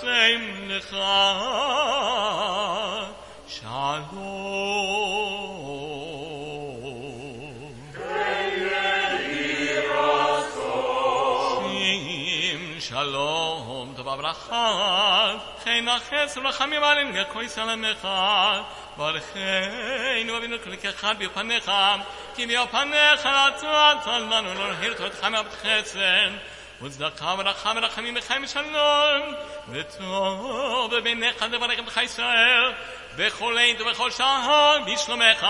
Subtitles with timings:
[0.00, 1.12] Hashem Lecha
[3.46, 4.08] Shalom.
[11.60, 14.64] Shim Shalom Tova Bracha
[15.64, 18.64] Chen Aches Rachamim Alim Gekoi Salamecha
[18.96, 22.04] Barucheinu Avinu Klik Echad B'Yopanecha
[22.34, 26.32] Ki B'Yopanecha Atzat Almanu Lo Hirtu Et Chama B'Chetzen
[26.81, 29.33] וצדקה ורחם ורחמים וחיים ושלום
[29.69, 32.73] וטוב בעיניך לברך בך ישראל
[33.17, 35.45] בכל עת ובכל שעה בשלומך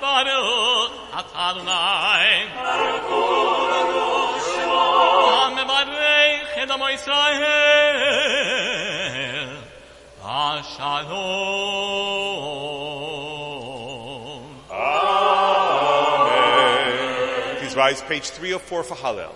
[0.00, 2.46] ברוך אתה אדוני
[5.44, 7.44] המברך את עמו ישראל
[10.24, 11.70] השלום
[14.72, 15.18] Amen.
[17.60, 19.34] Please rise, page 304 for Hallel.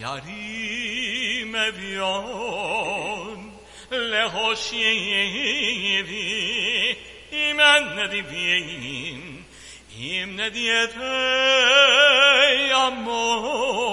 [0.00, 3.52] یاریم بیان
[3.90, 6.04] لحاشیه
[7.30, 9.44] ایمن ندیم
[9.98, 13.89] ایم ندیت ای امان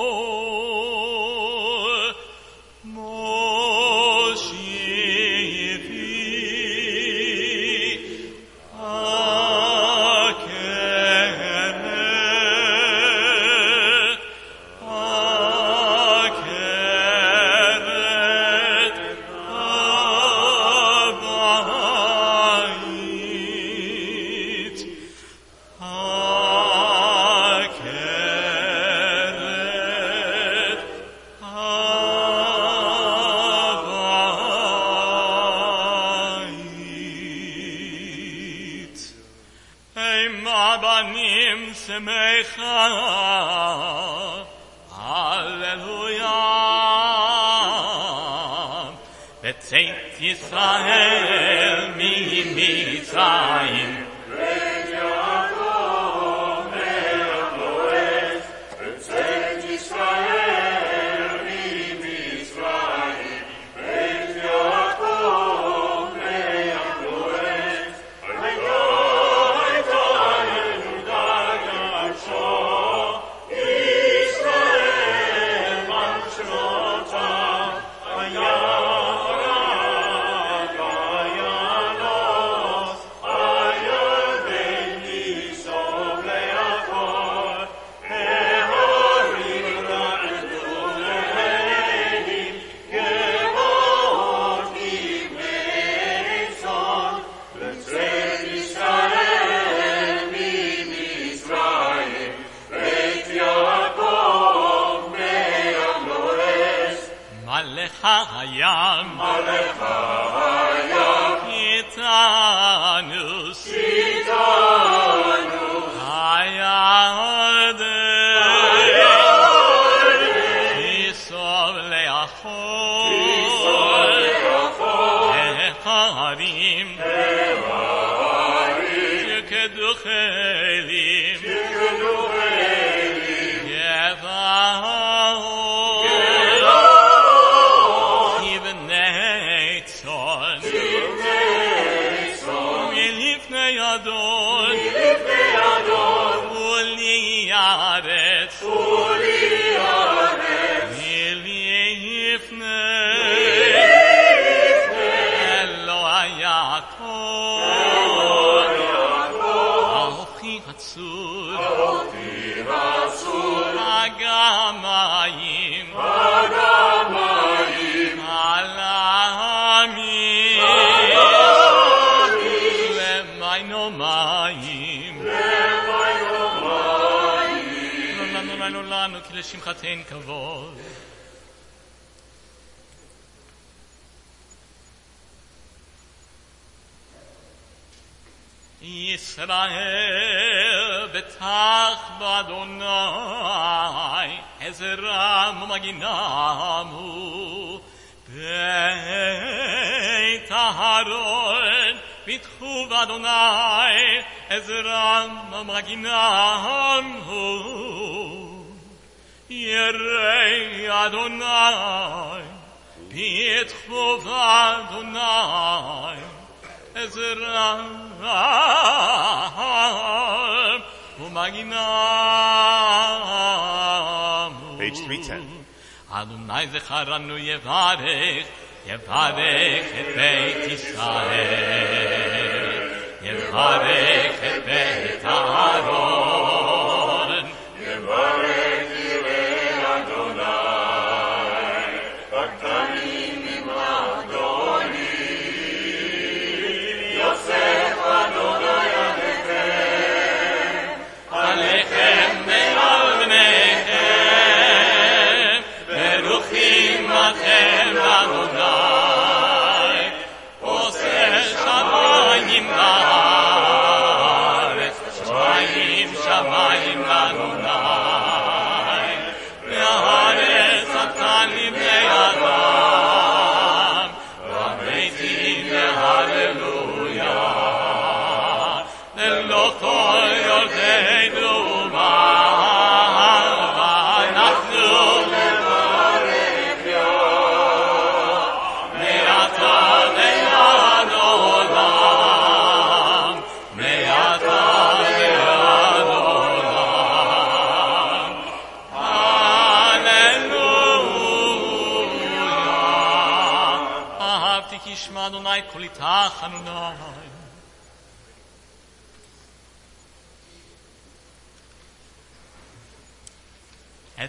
[257.27, 257.66] Amen.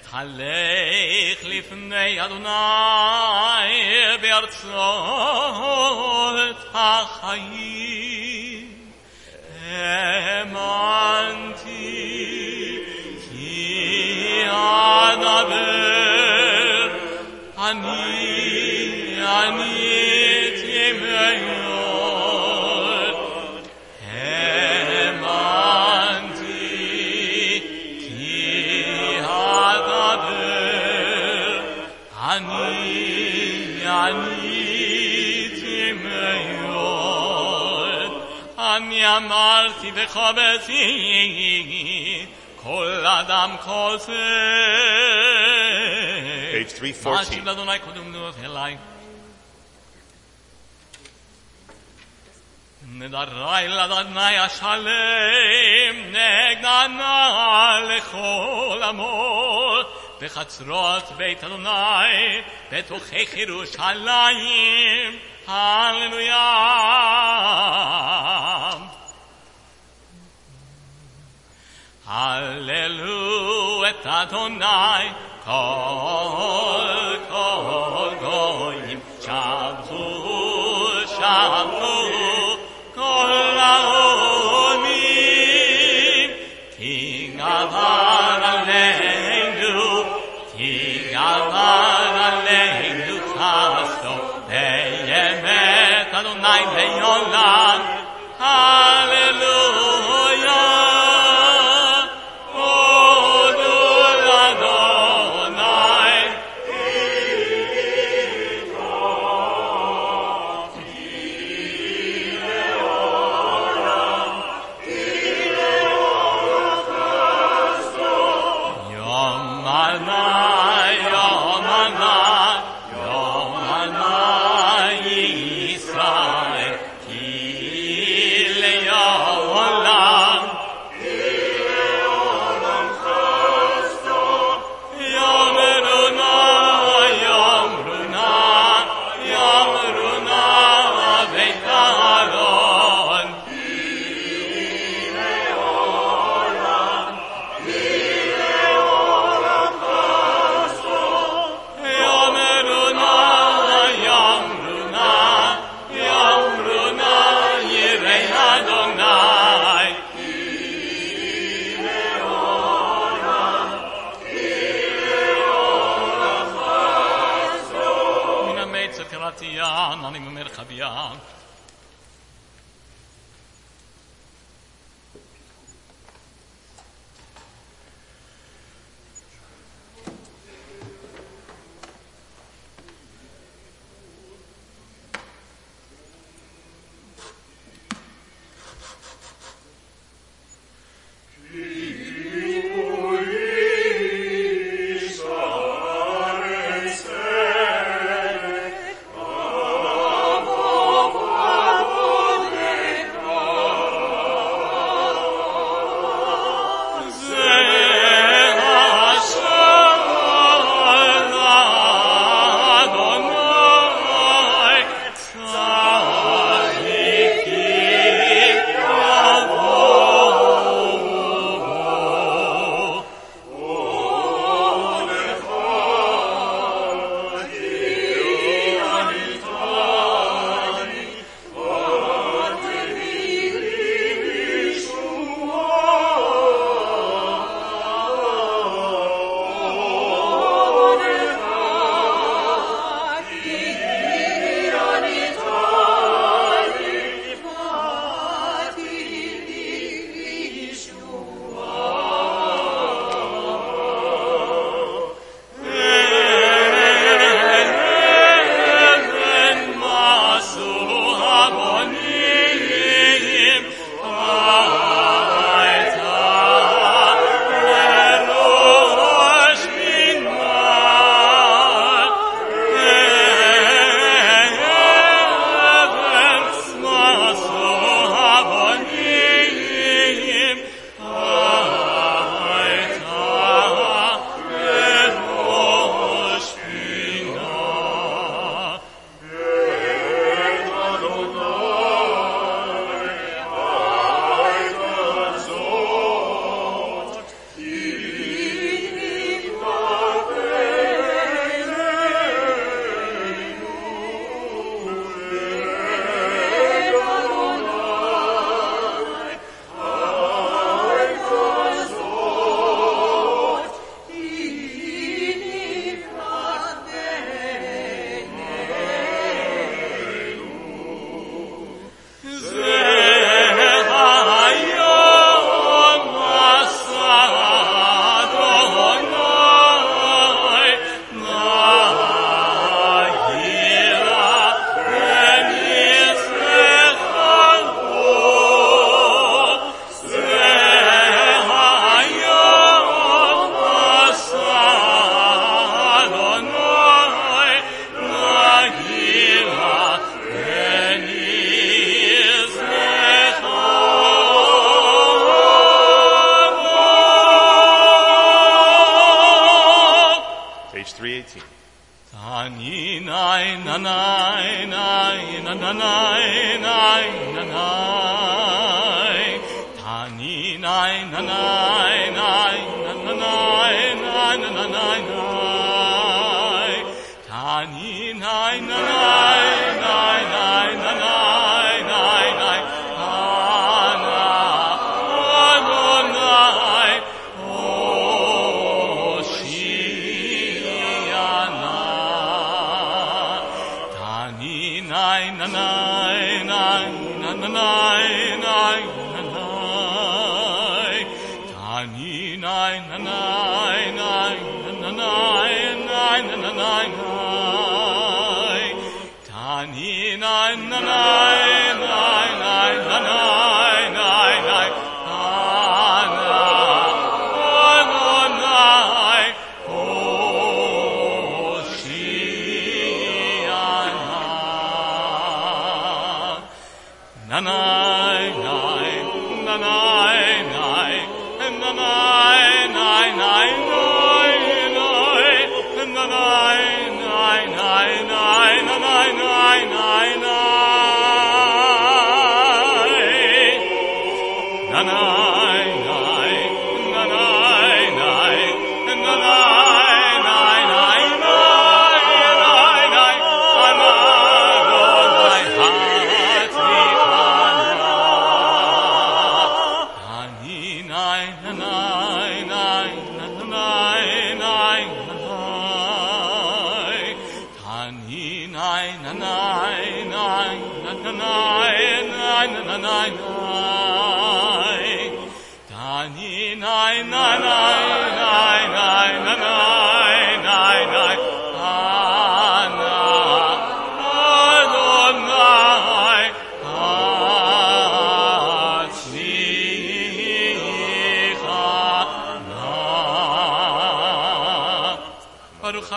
[0.09, 2.49] אתהלך לפני אדוני
[4.21, 4.77] בארצות
[6.75, 7.68] החיים.
[39.08, 40.76] אמרתי בחובתי,
[42.56, 44.14] כל אדם כוסף.
[46.54, 47.14] Page 314.
[47.14, 48.78] מה אשיב לאדוני קודם נוח אליי?
[52.92, 59.80] נדרי לאדוני השלם, נגננה לכל עמו,
[60.22, 62.42] בחצרות בית אדוני,
[62.72, 66.44] בתוכך ירושלים, הללויה.
[72.11, 75.13] Alleluia et Adonai,
[75.45, 76.89] kol
[77.29, 81.99] kol goyim, shabru shabru,
[82.97, 84.89] kol laonim,
[86.79, 89.77] king avar aleinu,
[90.57, 94.15] king avar aleinu, tasto,
[94.49, 97.98] beyemet Adonai beyolam,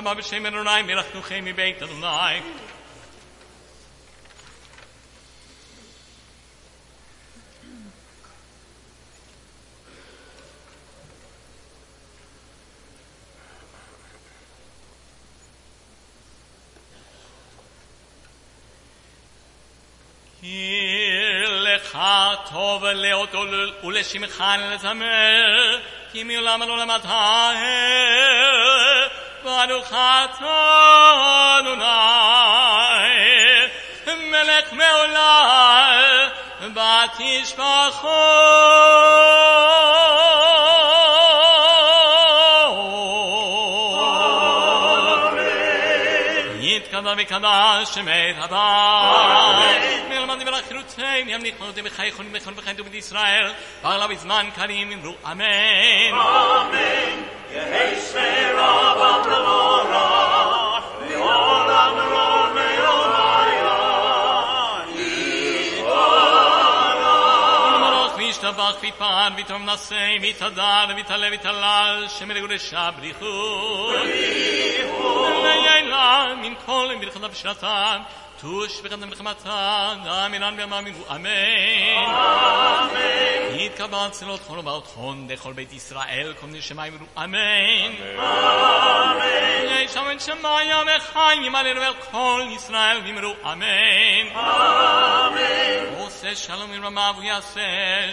[0.02, 2.42] Shama b'shem Adonai melech nuchem mibeit Adonai.
[26.12, 26.92] Ki mi'olam ad olam
[29.43, 33.10] Baruch atah Adonai,
[34.30, 36.32] melech me'olam,
[55.25, 56.13] Amen.
[56.13, 57.21] Amen.
[68.87, 73.90] ויפעל ויתרום נשא ויתהדר ויתעלה ויתהלל שמלך ורשע בריחו
[75.42, 76.90] ויעלה מן כל
[78.40, 79.49] מלחמה בשנתם תוש וחדם מלחמתם
[80.27, 81.29] אמירן ואמרנו אמן
[83.59, 87.92] יתקבע צלות כל ובאות חון לכל בית ישראל כל בני שמיים אמרו אמן
[89.85, 94.27] ישם את שמיים וחיים עלינו ועל כל ישראל ואמרו אמן
[95.99, 97.61] עושה שלום מרמה והוא יעשה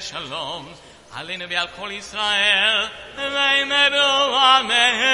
[0.01, 0.73] שלום
[1.13, 5.13] עלינו ועל כל ישראל ואמרו אמן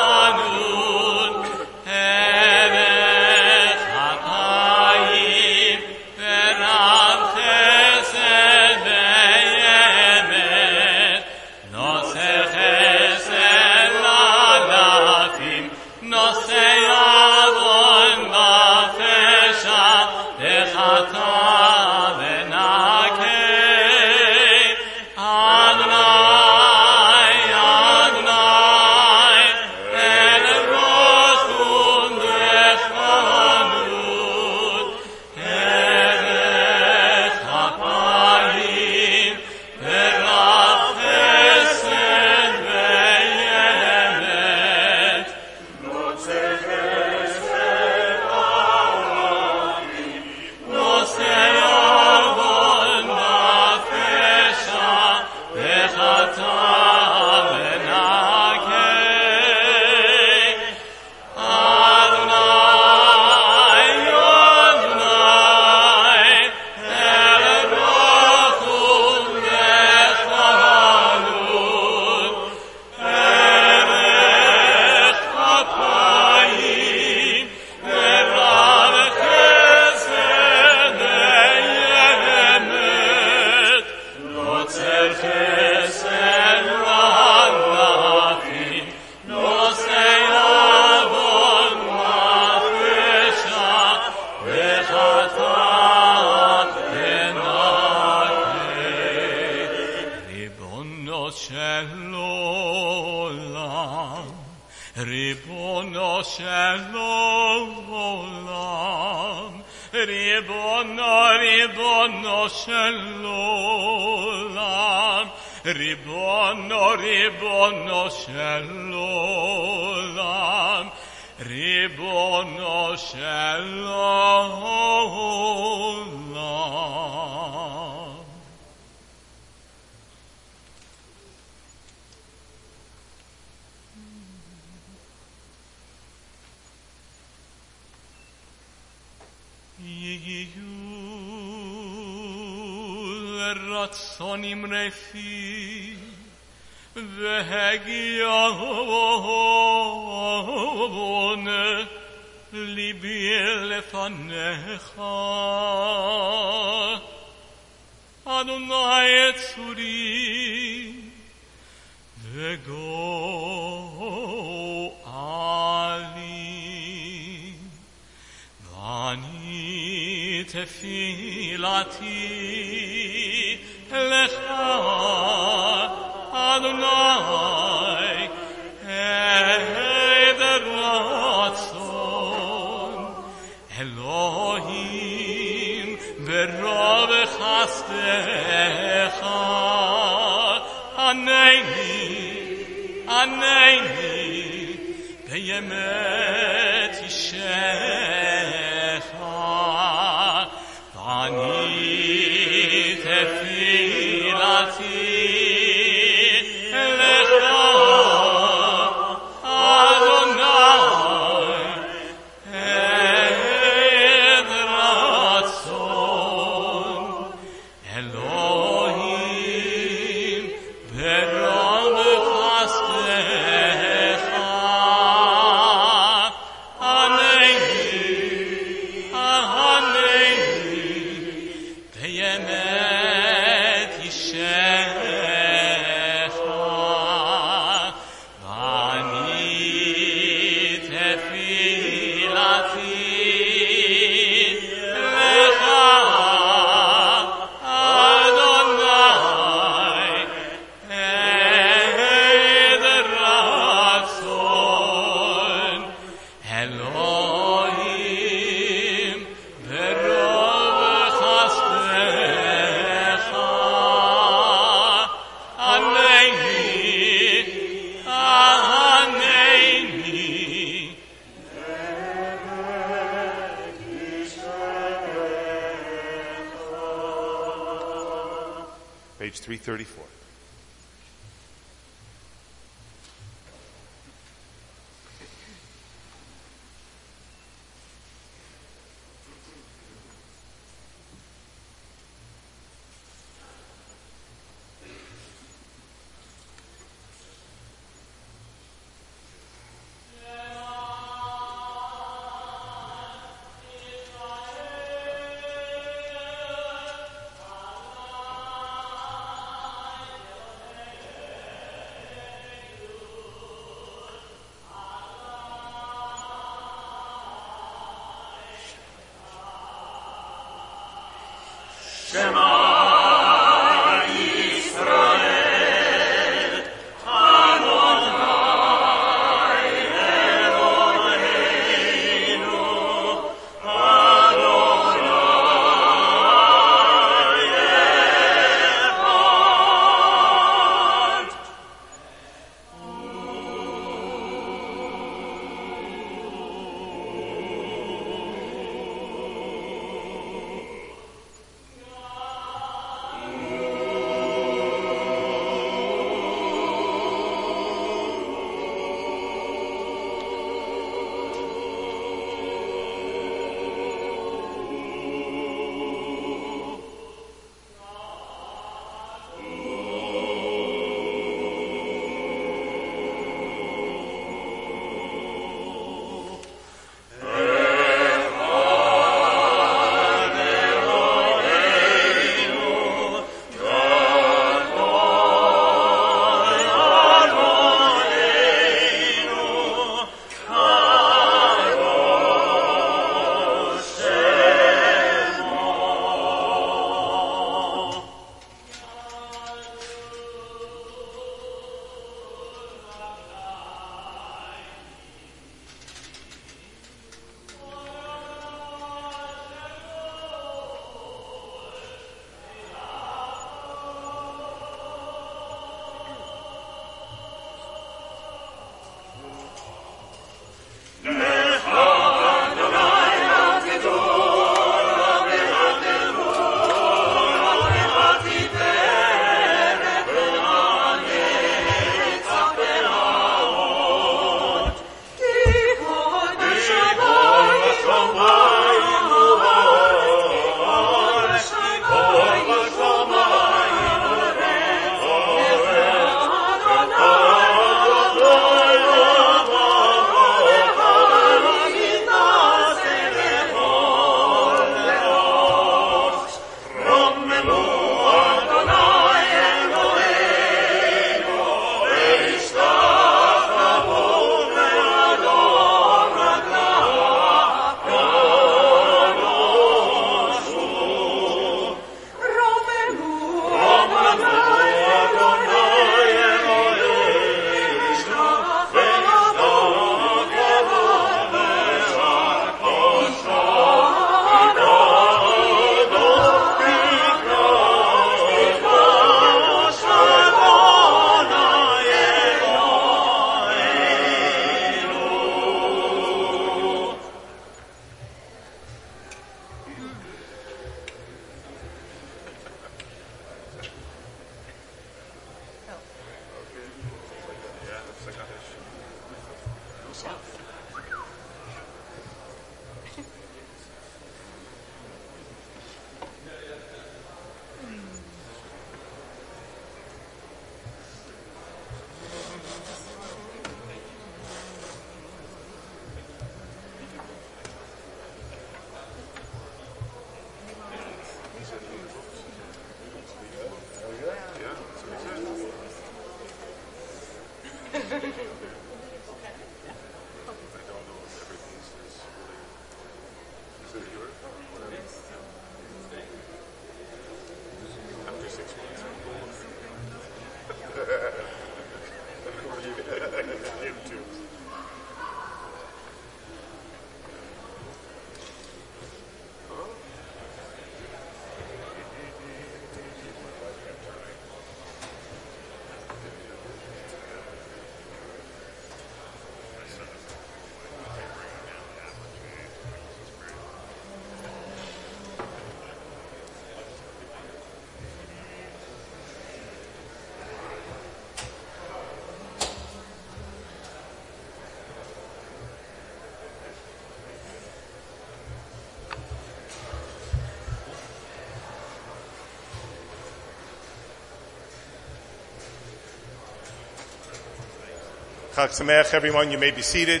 [598.32, 599.30] Chag Sameach, everyone.
[599.30, 600.00] You may be seated.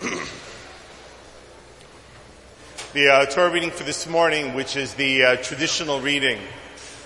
[2.92, 6.38] the uh, Torah reading for this morning, which is the uh, traditional reading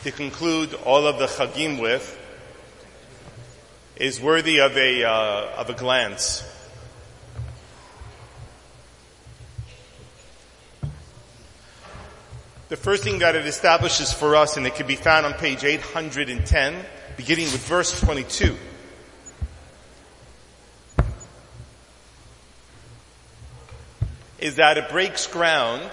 [0.02, 2.14] to conclude all of the Chagim with,
[3.96, 6.44] is worthy of a uh, of a glance.
[12.68, 15.64] The first thing that it establishes for us, and it can be found on page
[15.64, 16.84] 810,
[17.16, 18.54] beginning with verse 22.
[24.48, 25.90] Is that it breaks ground.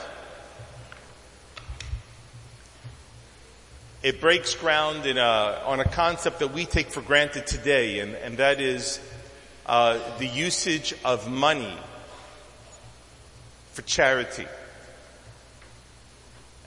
[4.02, 8.16] It breaks ground in a, on a concept that we take for granted today, and,
[8.16, 9.02] and that is
[9.66, 11.78] uh, the usage of money
[13.74, 14.48] for charity.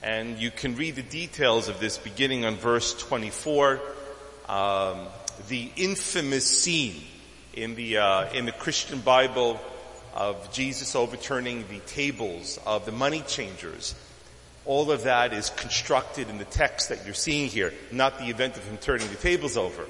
[0.03, 3.79] And you can read the details of this beginning on verse 24.
[4.47, 5.07] Um,
[5.47, 7.01] the infamous scene
[7.53, 9.59] in the uh, in the Christian Bible
[10.19, 13.95] of Jesus overturning the tables of the money changers.
[14.65, 18.57] All of that is constructed in the text that you're seeing here, not the event
[18.57, 19.85] of him turning the tables over,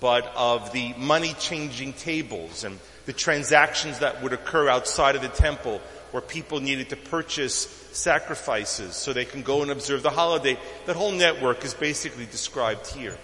[0.00, 5.28] but of the money changing tables and the transactions that would occur outside of the
[5.28, 5.80] temple
[6.10, 10.58] where people needed to purchase sacrifices so they can go and observe the holiday.
[10.84, 13.16] That whole network is basically described here.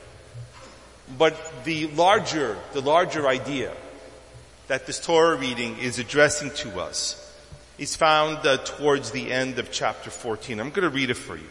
[1.19, 3.75] But the larger, the larger idea
[4.69, 7.21] that this Torah reading is addressing to us
[7.79, 10.61] is found uh, towards the end of chapter 14.
[10.61, 11.49] I'm going to read it for you.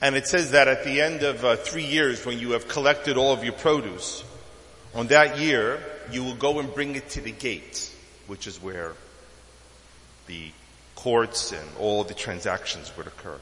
[0.00, 3.16] And it says that at the end of uh, three years, when you have collected
[3.16, 4.24] all of your produce,
[4.94, 5.80] on that year,
[6.10, 7.90] you will go and bring it to the gate,
[8.26, 8.94] which is where
[10.26, 10.50] the
[10.96, 13.38] courts and all the transactions would occur.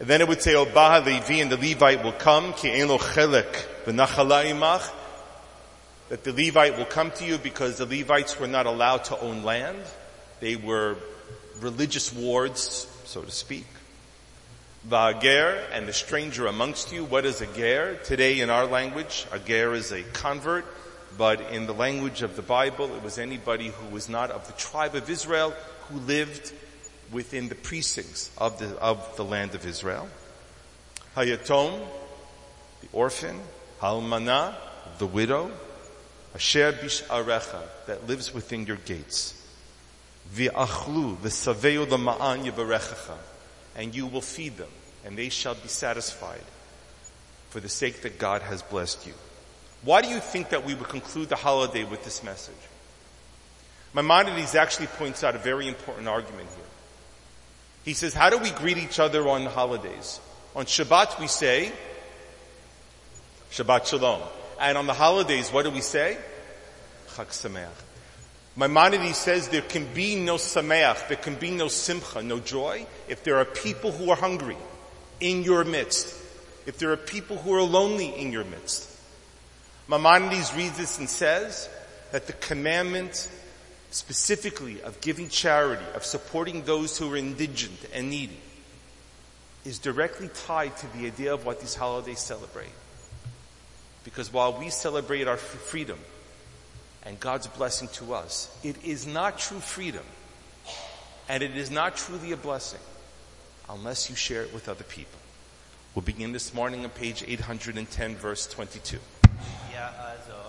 [0.00, 3.64] And then it would say, Obaha Levi and the Levite will come, ki lo chelek
[3.86, 4.90] imach,
[6.08, 9.44] that the Levite will come to you because the Levites were not allowed to own
[9.44, 9.78] land.
[10.40, 10.96] They were
[11.60, 13.66] religious wards, so to speak.
[14.88, 17.04] Va'ager and the stranger amongst you.
[17.04, 17.94] What is a ger?
[18.04, 20.66] Today in our language, a ger is a convert,
[21.16, 24.52] but in the language of the Bible, it was anybody who was not of the
[24.54, 25.54] tribe of Israel
[25.88, 26.52] who lived
[27.12, 30.08] within the precincts of the, of the land of Israel.
[31.16, 31.80] Hayatom,
[32.80, 33.40] the orphan,
[33.80, 34.54] Halmana,
[34.98, 35.50] the widow,
[36.34, 39.40] Asher bish arecha, that lives within your gates.
[40.34, 43.16] V'achlu, v'saveu l'ma'an yivarechacha,
[43.76, 44.70] and you will feed them,
[45.04, 46.42] and they shall be satisfied
[47.50, 49.14] for the sake that God has blessed you.
[49.82, 52.54] Why do you think that we would conclude the holiday with this message?
[53.94, 56.63] Maimonides actually points out a very important argument here.
[57.84, 60.20] He says, how do we greet each other on holidays?
[60.56, 61.72] On Shabbat we say,
[63.50, 64.22] Shabbat Shalom.
[64.60, 66.16] And on the holidays, what do we say?
[67.08, 67.68] Chag Sameach.
[68.56, 73.24] Maimonides says there can be no Sameach, there can be no Simcha, no joy, if
[73.24, 74.56] there are people who are hungry
[75.20, 76.14] in your midst,
[76.66, 78.88] if there are people who are lonely in your midst.
[79.88, 81.68] Maimonides reads this and says
[82.12, 83.28] that the commandment
[83.94, 88.36] specifically of giving charity, of supporting those who are indigent and needy,
[89.64, 92.72] is directly tied to the idea of what these holidays celebrate.
[94.02, 95.98] Because while we celebrate our freedom
[97.04, 100.04] and God's blessing to us, it is not true freedom
[101.28, 102.80] and it is not truly a blessing
[103.70, 105.18] unless you share it with other people.
[105.94, 108.98] We'll begin this morning on page 810, verse 22.
[109.72, 110.43] Yeah, uh, so.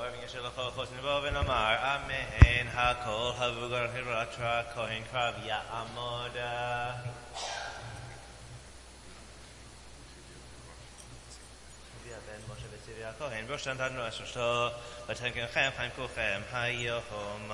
[0.75, 6.37] חוסן בו ונאמר אמן הכל הבוגר הירתרה כהן קרב יעמוד
[13.05, 14.69] הכהן בראשן תדנו אשרתו
[15.09, 17.51] ותן כנכם חיים כולכם היום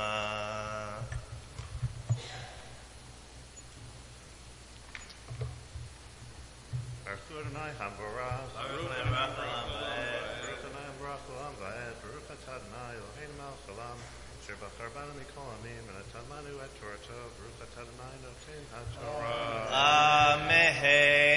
[7.04, 9.69] Baruch Adonai Hamborah Baruch Adonai Adonai
[14.80, 20.34] אשר בחר בנו מכל העמים ונתן לנו את תורתו ברוך אתה אדוני נותן התורה.
[20.34, 21.29] אמן.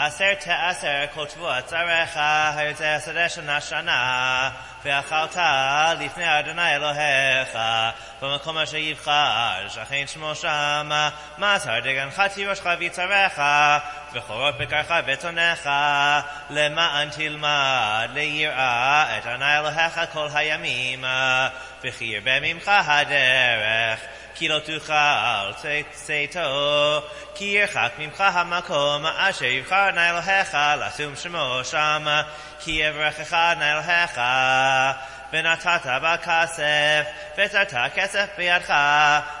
[0.00, 2.20] עשר תעשר כל שבוע צריך
[2.56, 4.50] היוצא השדה שנה שנה
[4.84, 5.36] ואכלת
[6.00, 7.58] לפני אדוני אלוהיך
[8.22, 10.90] במקום אשר יבחר שכן שמו שם
[11.38, 13.42] מסר דגנך תירושך ויצריך
[14.12, 15.70] וחורות בקרך וצונך
[16.50, 21.04] למען תלמד ליראה את אדוני אלוהיך כל הימים
[21.84, 24.00] וכי ירבה ממך הדרך
[24.37, 27.01] כי לא תוכל צאתו,
[27.35, 32.05] כי ירחק ממך המקום אשר יבחר נא אלוהיך לשום שמו שם,
[32.59, 34.19] כי יברכך נא אלוהיך.
[35.33, 37.03] ונתת בכסף,
[37.37, 38.73] וזרת כסף בידך,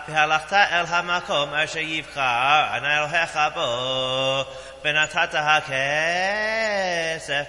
[0.07, 4.43] והלכת אל המקום אשר יבחר נא אלוהיך בו.
[4.84, 5.74] ונתת הכסף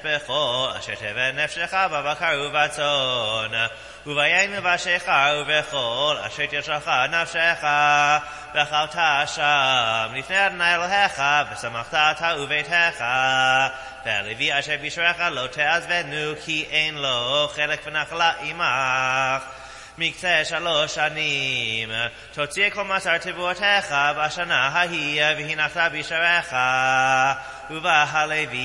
[0.03, 3.67] בכל אשר תבן נפשך בבקר ובצאן,
[4.05, 5.11] וביין ובשיך
[5.41, 7.63] ובכל אשר תשלך נפשך,
[8.55, 8.95] ואכלת
[9.27, 11.21] שם לפני אדוני אלוהיך,
[11.53, 13.03] ושמחת אתה וביתך,
[14.05, 19.43] והלוי אשר בשבילך לא תעזבנו, כי אין לו חלק ונחלה עמך.
[19.99, 21.89] מקצה שלוש שנים,
[22.33, 26.55] תוציא כל מסר תבואתך בשנה ההיא, והנחת בשעריך,
[27.69, 28.57] ובא הלוי,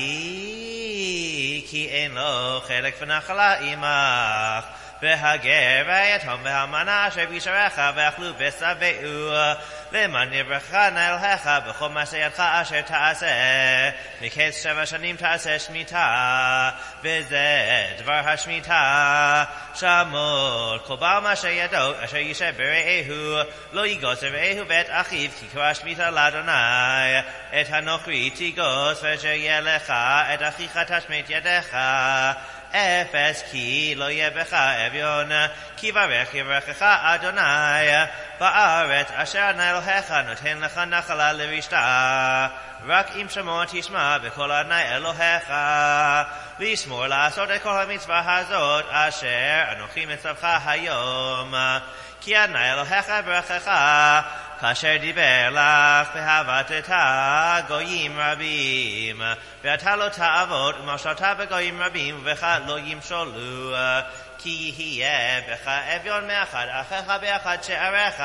[1.69, 4.84] כי אין לו חלק ונחלה עמך.
[5.05, 9.33] והגר והיתום והאלמנה אשר בשעריך ואכלו ושבעו
[9.91, 13.27] למען יברכה נא אלוהיך בכל מעשה ידך אשר תעשה.
[14.21, 16.69] מקץ שבע שנים תעשה שמיטה
[17.03, 17.47] וזה
[17.97, 19.43] דבר השמיטה.
[19.75, 25.73] שמול כל בעל מעשה ידו אשר יישב ברעהו לא יגוס רעהו ואת אחיו כי כבר
[25.73, 27.19] שמיטה לאדוני.
[27.61, 29.93] את הנוכרי תיגוס ואשר יהיה לך
[30.33, 31.75] את אחיך תשמט ידיך
[32.74, 35.28] אפס כי לא יהיה בך אביון,
[35.76, 37.88] כי ברך יברכך אדוני,
[38.40, 42.48] בארץ אשר אדוני אלוהיך נותן לך נחלה לרשתה,
[42.86, 45.52] רק אם שמוע תשמע בכל אדוני אלוהיך,
[46.58, 51.54] לשמור לעשות את כל המצווה הזאת אשר אנוכי מצווך היום,
[52.25, 53.71] כי אדוני אלוהיך ברכך
[54.61, 56.89] כאשר דיבר לך והבטת
[57.67, 59.21] גויים רבים,
[59.63, 63.75] ואתה לא תעבוד ומשלת בגויים רבים ובך לא ימשולו.
[64.37, 68.23] כי יהיה בך אביון מאחד אחיך באחד שעריך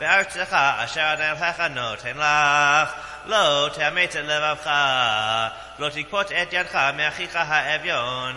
[0.00, 3.13] בארצך אשר אדוני אלוהיך נותן לך.
[3.26, 4.70] לא תאמץ את לבבך,
[5.78, 8.36] לא תקפוט את ידך מאחיך האביון.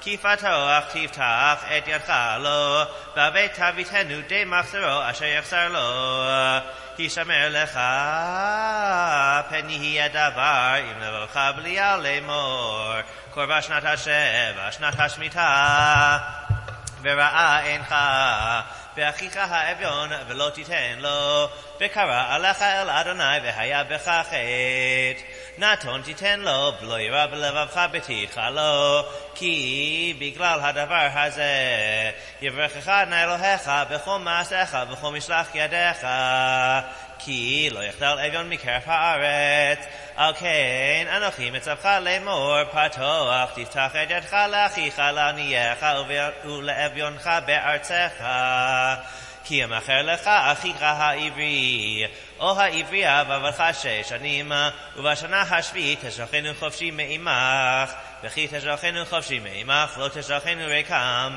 [0.00, 2.82] כי פתוח תפתח את ידך לו,
[3.16, 6.24] בבית תביתנו די מחסרו אשר יחסר לו.
[6.98, 7.80] הישמר לך,
[9.48, 12.92] פן יהיה דבר עם לבבך בלי על לאמור.
[13.34, 16.18] קרבה שנת השבע, שנת השמיטה,
[17.02, 17.94] ורעה אינך.
[18.96, 21.48] ואחיך האביון ולא תיתן לו,
[21.80, 25.22] וקרא עליך אל אדוני והיה בך חטא.
[25.58, 29.02] נתון תיתן לו, ולא ירא בלבבך ביתיך לו,
[29.34, 31.52] כי בגלל הדבר הזה
[32.42, 36.06] יברכך נא אלוהיך בכל מעשיך ובכל משלח ידיך.
[37.24, 39.78] כי לא יחדל אביון מקרב הארץ.
[40.16, 45.86] על כן אנוכי מצווך לאמור פתוח תפתח את ידך לאחיך לענייך
[46.44, 48.24] ולאביונך בארצך.
[49.44, 52.06] כי אמכר לך אחיך העברי,
[52.40, 54.52] או העברייה בעברך שש שנים,
[54.96, 57.92] ובשנה השביעית תשלחנו חופשי מעמך,
[58.24, 61.36] וכי תשלחנו חופשי מעמך, לא תשלחנו ריקם,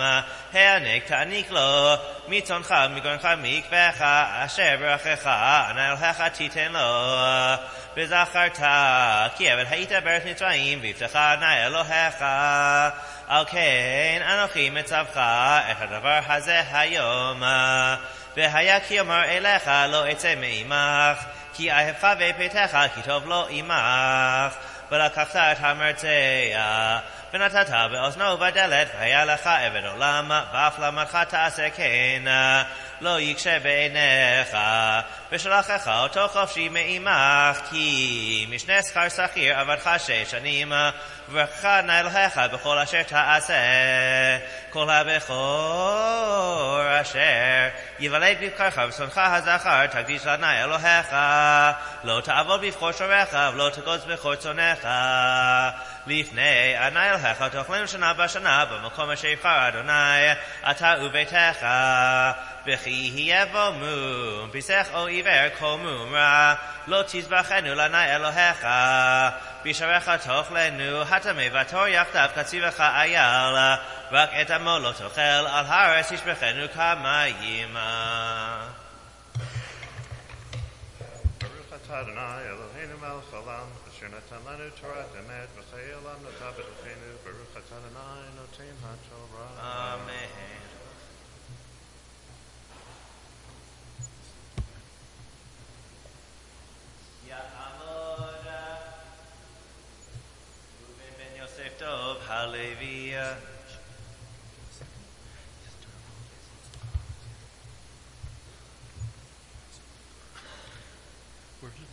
[0.53, 1.93] הענק תעניק לו,
[2.27, 4.01] מצונך מגרונך מקבך,
[4.45, 5.27] אשר ברכך,
[5.77, 7.17] אלוהיך תיתן לו.
[7.97, 8.59] וזכרת,
[9.37, 12.25] כי עבד היית בארץ מצרים, והבטחה אנא אלוהיך.
[13.27, 15.17] על כן אנוכי מצווך
[15.71, 17.43] את הדבר הזה היום.
[18.37, 21.23] והיה כי אומר אליך לא אצא מעמך,
[21.53, 24.55] כי אהבך ופיתך כי טוב לא עמך.
[24.91, 26.97] ולקחת את המרצע,
[27.33, 32.23] ונתת באוזנו בדלת, והיה לך עבד עולם, ואף למדך תעשה כן.
[33.01, 34.57] לא יקשה בעיניך,
[35.31, 40.73] ושלחך אותו חופשי מעמך, כי משנה שכר שכיר עבדך שש שנים,
[41.29, 43.53] וברכך נא אלוהיך בכל אשר תעשה.
[44.69, 47.69] כל הבכור אשר
[47.99, 51.15] יוולד בבקרך ושונך הזכר, תקדיש לאדוני אלוהיך.
[52.03, 54.87] לא תעבוד בבכור שורך, ולא תגוז בכור צונך.
[56.07, 60.31] לפני אדוני אלוהיך תאכלנו שנה בשנה במקום אשר יבחר אדוני,
[60.69, 61.65] אתה וביתך.
[62.67, 66.54] וכי בו מום, פיסך או עיוור כל מום רע,
[66.86, 68.66] לא תזבחנו לאדוני אלוהיך.
[69.64, 73.76] בשעריך תאכלנו, הטמא והטהור יחדיו קציבך אייל,
[74.10, 77.76] רק את עמו לא תאכל, על הארץ ישפכנו כמים.
[81.38, 86.50] ברוך אתה אדוני אלוהינו מלך העולם, אשר נתן לנו תורת אמת, וחיי עולם נטע
[101.85, 103.37] of hallelujah.
[111.61, 111.89] Where's it?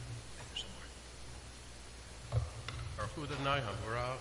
[2.99, 3.77] Or who the Niham?
[3.87, 4.19] We're out.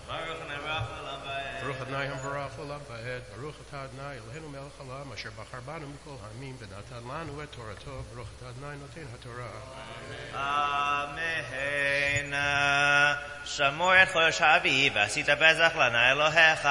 [1.92, 6.56] אדוני המבורך עולם ועד, ברוך אתה אדוני אלוהינו מלך העולם, אשר בחר בנו מכל העמים
[6.58, 9.48] ונתן לנו את תורתו, ברוך אתה אדוני נותן התורה.
[10.34, 11.52] אמן.
[13.44, 16.68] שמור את חודש האביב ועשית בזח לנה אלוהיך,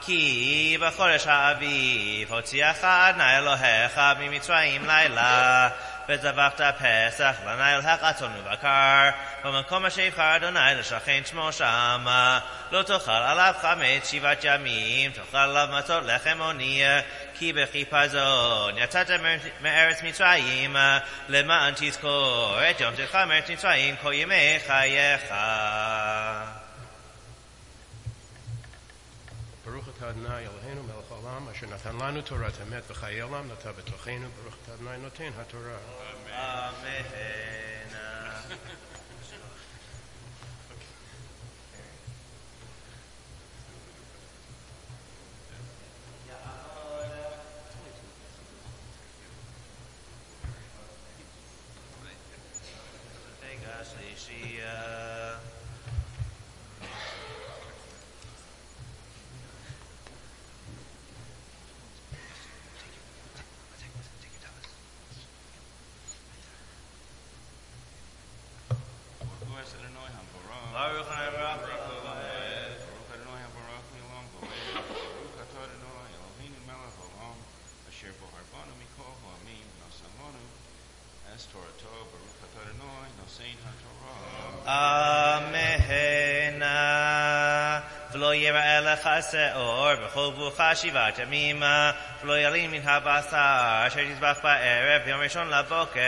[0.00, 5.68] כי בחודש האביב הוציאך אדוני אלוהיך ממצרים לילה.
[6.09, 9.09] וזבחת פסח לנה אלוהיך צאן ובקר,
[9.43, 12.05] במקום אשר יבחר אדוני לשכן שמו שם,
[12.71, 16.83] לא תאכל עליו חמץ שבעת ימים, תאכל עליו מצות לחם עוני,
[17.33, 19.07] כי בחיפזון יצאת
[19.61, 20.75] מארץ מצרים,
[21.29, 25.33] למען תזכור את יום צאתך מארץ מצרים כל ימי חייך.
[29.65, 30.47] Baruch Atah Adonai
[31.64, 34.28] Eloheinu melech haolam asher natan lanu Torat emet v'chayei olam nata b'tocheinu.
[34.36, 35.32] Baruch Atah Adonai noten
[88.14, 91.62] ולא יראה לך שאור בכל גבולך שבעת ימים,
[92.22, 96.00] ולא ילין מן הבשר אשר תזבח בערב ביום ראשון לבוקר.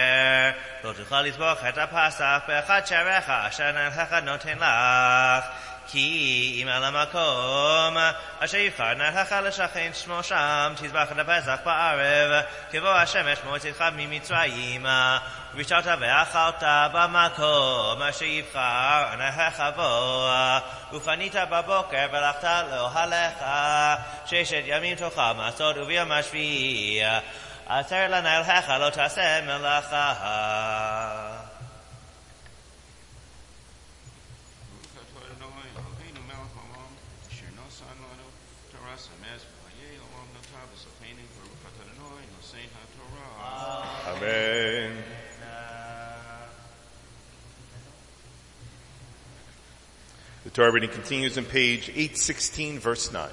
[0.85, 5.45] לא תוכל לזבוח את הפסח באחד שעריך אשר נלך נותן לך.
[5.88, 7.98] כי אם על המקום
[8.40, 14.86] אשר יבחר נלך לשכן שמו שם, תזבח את הפסח בערב, כבוא השמש מוצאתך ממצרים,
[15.56, 16.64] ושבת ואכלת
[16.94, 20.30] במקום אשר יבחר נלך בו,
[20.94, 23.44] ופנית בבוקר והלכת לאוהליך,
[24.26, 27.02] ששת ימים תאכל מצות וביום השביעי,
[27.70, 31.25] עשר לנהלך לא תעשה מלאכה.
[44.27, 44.93] Amen.
[50.43, 53.29] The Torah reading continues on page 816, verse 9.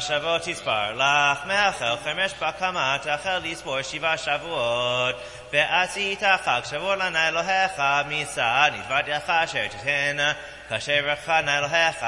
[0.00, 5.14] שבועות תספר לך, מאחל חמש בקמה תאכל לספור שבעה שבועות,
[5.52, 10.32] ועשית חג שבוע לנא אלוהיך, מצד נדבדיך אשר תיתן,
[10.68, 12.06] כאשר ברכך נא אלוהיך,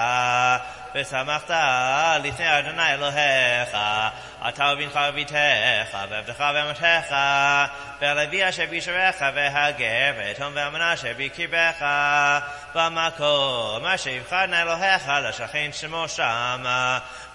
[0.95, 1.51] ושמחת
[2.23, 3.77] לפני אדוני אלוהיך,
[4.48, 7.16] אתה ובנך וביתך, ועבדך ואמתך,
[8.02, 11.86] והלוי אשר בישריך, והגר, והיתום והאמנה אשר בקרבך,
[12.76, 16.64] במקום אשר יבחר נא אלוהיך לשכן שמו שם,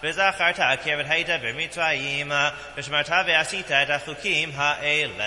[0.03, 2.33] וזכרת כי עבד היית במצרים,
[2.77, 5.25] ושמרת ועשית את החוקים האלה.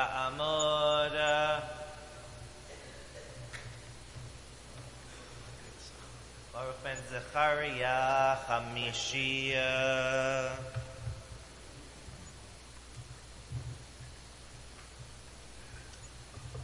[0.00, 1.62] amora.
[6.52, 9.70] Baruch ben Zechariah Hamishia.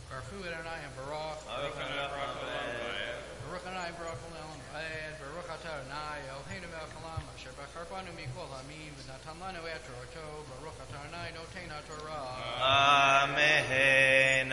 [0.09, 1.45] Baruch Adonai and Baruch.
[1.47, 2.41] Baruch Adonai Baruch.
[3.49, 4.17] Baruch Adonai Baruch.
[4.17, 4.61] Baruch Adonai
[5.21, 5.33] Baruch.
[5.33, 6.72] Baruch Adonai Baruch.
[12.61, 14.51] Amen.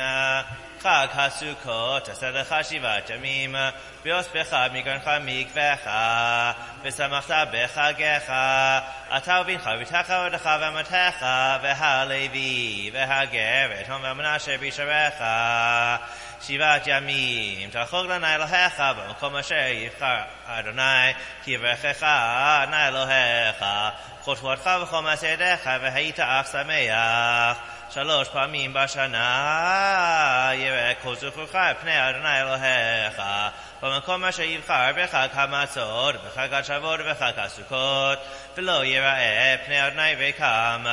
[0.79, 10.53] Chag HaSukkot, Asadacha Shivat Yamim, Bios Becha Migrancha Mikvecha, V'samachta Bechagecha, Atav Bincha V'techa V'decha
[10.61, 14.57] V'amatecha, V'halevi, V'hageret, Hom V'manashe
[16.40, 21.14] B'sharecha, Shivat Yamim, Tachog Lanai Elohecha, B'makom Asher Yivchar Adonai,
[21.44, 23.92] Ki V'checha Adonai Elohecha,
[24.24, 27.58] חוטבותך וכל מעשה ידיך, והיית אף שמח.
[27.90, 33.22] שלוש פעמים בשנה יראה כל זכורך פני אדוני אלוהיך,
[33.82, 38.18] במקום אשר יבחר בחג המצות, בחג השבועות ובחג הסוכות,
[38.56, 40.86] ולא יראה פני אדוני ריקם,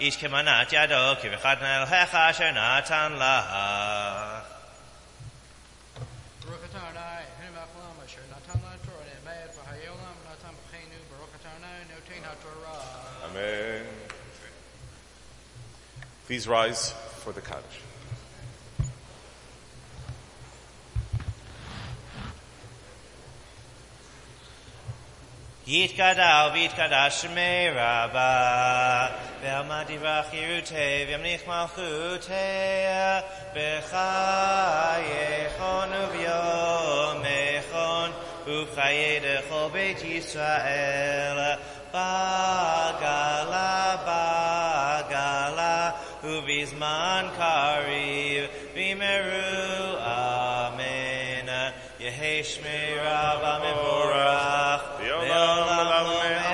[0.00, 3.54] איש כמנת ידו, כי בחג אדוני אלוהיך אשר נתן לך.
[13.40, 13.84] Amen.
[16.26, 16.92] Please rise
[17.22, 17.80] for the Kaddish.
[25.68, 29.08] יתקדש ויתקדש שמי רבה,
[29.42, 32.32] ועמד יברח ירותי, וימליך מלכותי,
[33.54, 35.08] בחייכון
[36.72, 38.10] וביומכון,
[38.46, 41.54] ובחיי דכל בית ישראל,
[41.90, 43.29] בגלה בגלה,
[46.24, 48.44] ובזמן קריב,
[48.74, 51.70] במהרו אמן.
[52.00, 56.46] יהי שמי רבה מבורך, בעולם לעולמיה.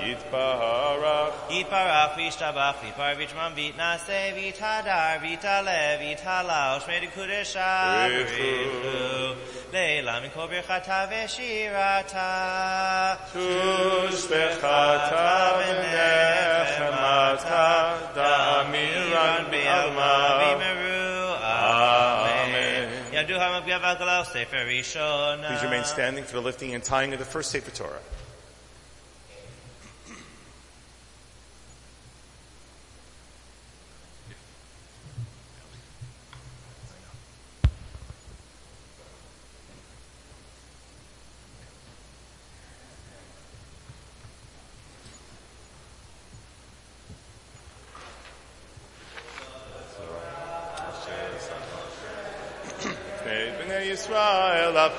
[0.00, 1.42] Yitbarach.
[1.50, 9.34] יתברך וישתבח ויפר ויתמם ויתנשא ויתהדר ויתעלה ויתהלל שמי דקודשה בריחו
[9.72, 15.50] לילה מכל ברכתה ושירתה תושבחתה
[16.78, 20.38] ונחמתה, דאמירן בעלמה.
[20.40, 22.88] וימרו Amen.
[23.12, 27.24] ידעו המגביה והגלה ספר ראשון Please remain standing for the lifting and tying of the
[27.24, 28.00] first Sefer Torah.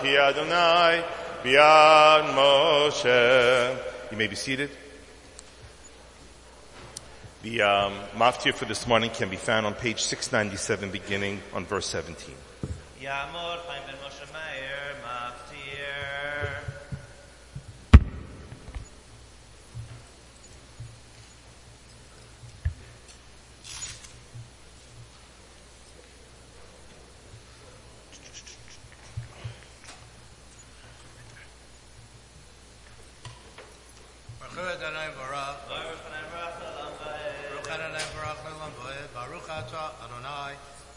[0.03, 1.05] Beyond Adonai
[2.35, 3.77] Moshe.
[4.11, 4.71] You may be seated.
[7.43, 11.87] The um, maftir for this morning can be found on page 697, beginning on verse
[11.87, 12.35] 17.
[34.59, 35.71] Baruch Adonai Baruch.
[39.15, 39.49] Baruch
[40.03, 40.53] Adonai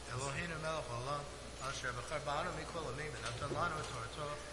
[0.09, 1.21] Eloheinu Melech Olam.
[1.69, 3.13] Asher B'char Ba'anu Mikol Amim.
[3.21, 4.50] Natan Lanu Torah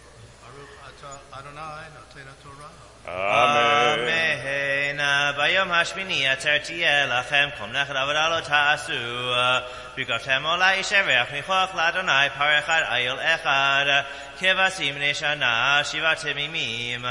[3.08, 4.08] אמן.
[5.36, 8.92] ביום השמיני יצרתי לכם כל מלאכת עבודה לא תעשו.
[9.96, 13.84] ברכתם עולה ירח מכוח לאדוני פר אחד איל אחד.
[14.38, 17.04] כבשים בני שנה שבעת תמימים.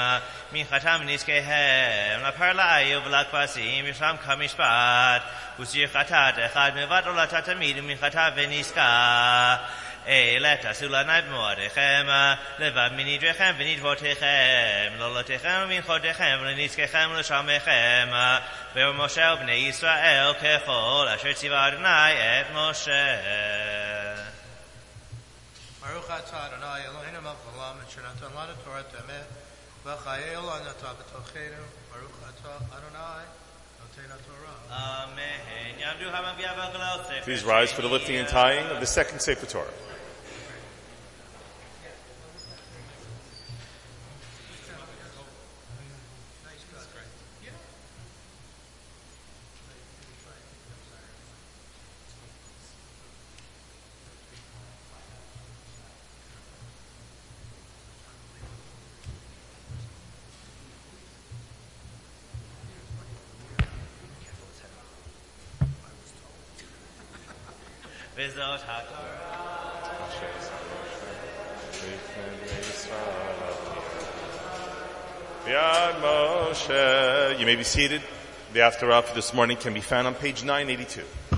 [0.52, 5.22] מנחתם ונזקיהם לפר לאיל ולכבשים ישלם כמשפט.
[5.60, 9.58] וסיר חטאת אחד מלבד עולתה תמיד ומנחתה ונזקה.
[10.07, 12.07] אלה תעשו לעיני במועדיכם,
[12.59, 18.09] לבד מנדריכם ונדבותיכם, לעולותיכם ומנחותיכם ולנזקיכם ולשלמיכם,
[18.75, 23.17] ומשה ובני ישראל ככל אשר ציווה אדוני את משה.
[25.83, 29.27] Baruch atah Adonai Eloheinu melech haolam asher natan lanu Torah emet
[29.85, 31.63] v'chayei olam natan b'tocheinu.
[31.91, 33.25] Baruch atah Adonai
[33.81, 34.59] noten HaTorah.
[34.71, 35.79] Amen.
[35.79, 39.47] יעמדו המביאה והגלות ספר Please rise for the lifting and tying of the second Sefer
[39.47, 39.75] Torah.
[77.40, 78.02] You may be seated.
[78.54, 81.37] The after for this morning can be found on page 982.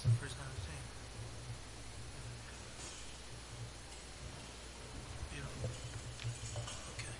[0.00, 0.80] This is the first time I've seen.
[6.96, 7.16] Okay.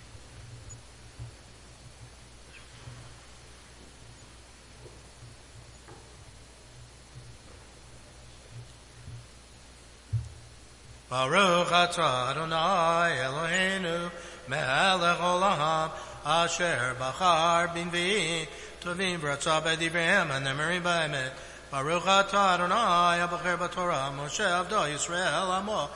[11.07, 14.09] Baruch atah Adonai Eloheinu
[14.47, 15.91] melech olam
[16.25, 18.47] asher bachar binvi
[18.81, 21.31] tovim hanemerim b'emet
[21.70, 25.90] Baruch atah Adonai abacher b'torah Moshe avdo Yisrael amo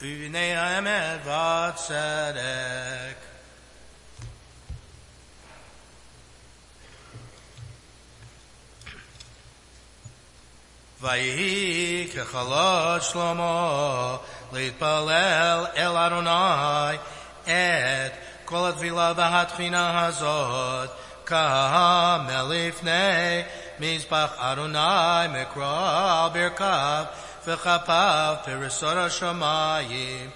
[0.00, 3.16] uvinei ha'emet v'tzedek
[11.00, 14.16] ויהי כחלות שלמה
[14.52, 16.96] להתפלל אל אדוני
[17.44, 18.12] את
[18.44, 20.90] כל התפילה והתחינה הזאת
[21.26, 23.42] כמה לפני
[23.80, 27.04] מזבח אדוני מקרא ברכיו
[27.46, 30.30] וכפיו פרסות השמיים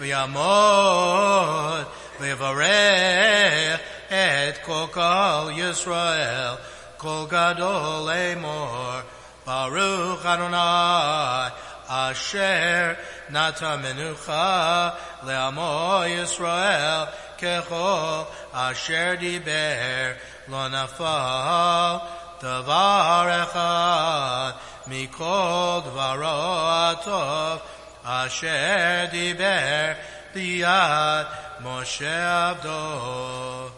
[0.00, 1.84] ויעמוד
[2.20, 6.54] ויברך את כל קהל ישראל
[6.96, 9.00] כל גדול לאמור
[9.44, 11.52] Baruch Adonai
[11.86, 12.96] Asher
[13.30, 20.16] Nata Menucha Le'amo Yisrael Kechol Asher Diber
[20.48, 24.54] Lo Nafal Davar Echad
[24.88, 27.60] Mikol Dvaro Atov
[28.04, 29.96] Asher Diber
[30.34, 31.26] Biyad
[31.62, 33.70] Moshe Abdo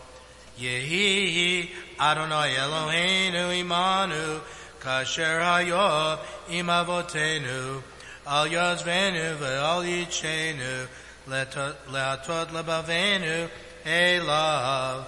[0.59, 4.41] Yehi Adonai Eloheinu Imanu
[4.87, 6.15] כאשר היה
[6.49, 7.81] עם אבותינו,
[8.27, 10.87] על יעזבנו ועל יצ'נו,
[11.87, 13.47] להטות לבבינו
[13.87, 15.01] אליו.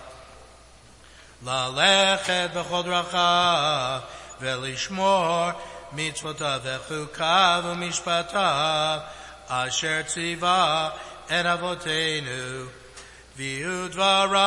[1.47, 3.99] ללכת בכל דרכיו
[4.41, 5.51] ולשמור
[5.93, 8.99] מצוותיו וחוקיו ומשפטיו,
[9.49, 10.91] אשר ציווה
[11.27, 12.67] את אבותינו.
[13.37, 14.39] ויהיו דברי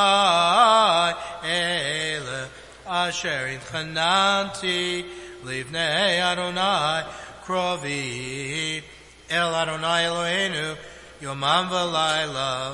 [1.43, 2.45] אלה
[2.85, 5.05] אשר התחננתי
[5.43, 7.01] לפני אדוני
[7.45, 8.81] קרובי
[9.31, 10.73] אל אדוני אלוהינו
[11.21, 12.71] יומם ולילה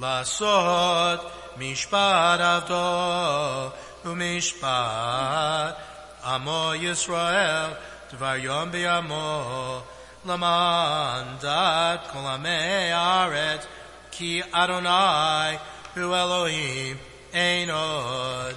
[0.00, 3.73] לעשות mishpat avdo
[4.05, 5.75] umishpat
[6.23, 7.77] amo Yisrael
[8.11, 9.83] dvar yom biyamo
[10.25, 13.67] laman dat kol aret
[14.11, 15.59] ki Adonai
[15.95, 16.97] hu Elohim
[17.33, 18.55] einod.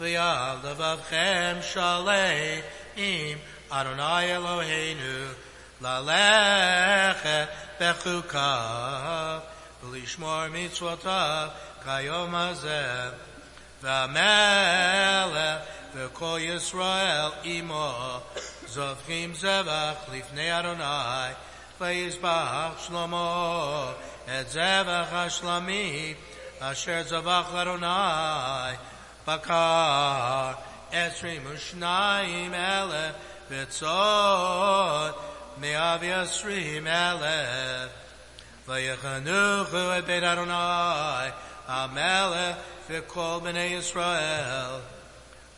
[0.00, 3.38] Od levavchem shaleim
[3.70, 5.34] Adonai Eloheinu
[5.80, 7.48] lalech
[7.78, 9.42] bechukav.
[9.82, 11.48] ולשמור מצוותיו
[11.84, 13.10] כיום הזה.
[13.82, 15.60] והמלך
[15.94, 18.18] וכל ישראל עמו
[18.66, 21.32] זובחים זבח לפני אדוני
[21.80, 23.92] ויזבח שלמה
[24.26, 26.14] את זבח השלמי
[26.60, 28.76] אשר זבח לאדוני.
[29.26, 30.52] בקר
[30.92, 33.14] עשרים ושניים אלף
[33.50, 35.14] וצוד
[35.56, 37.99] מאה ועשרים אלף
[38.68, 41.30] ויחנוכו את בית אדוני
[41.68, 42.56] המלך
[42.90, 44.80] וכל בני ישראל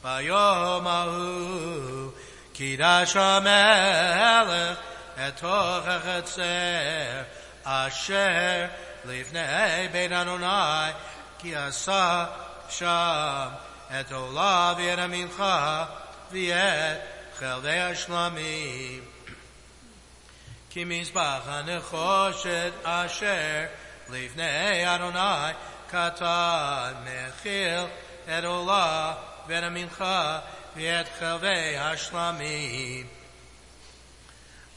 [0.03, 2.11] ביום ההוא
[2.53, 4.79] קידש המלך
[5.15, 7.23] את תוך החצר
[7.65, 8.67] אשר
[9.05, 10.93] לפני בית אדוני
[11.39, 12.27] כי עשה
[12.69, 13.49] שם
[14.01, 14.99] את עולה ואת
[16.33, 17.01] ואת
[17.39, 19.12] חלבי השלמים
[20.73, 23.65] כי מזבח הנחושת אשר
[24.11, 25.53] לפני אדוני
[25.87, 27.85] קטן מכיל
[28.25, 29.15] את עולה
[29.47, 30.39] ואת המנחה
[30.77, 33.07] ואת חלבי השלמים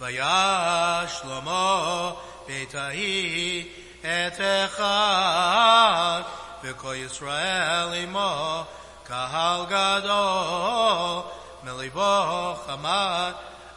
[0.01, 2.11] ויה שלמה
[2.47, 3.69] בית ההיא
[4.01, 6.21] את אחד,
[6.63, 8.63] וכל ישראל עמו,
[9.03, 11.21] קהל גדול,
[11.63, 13.31] מליבו חמד,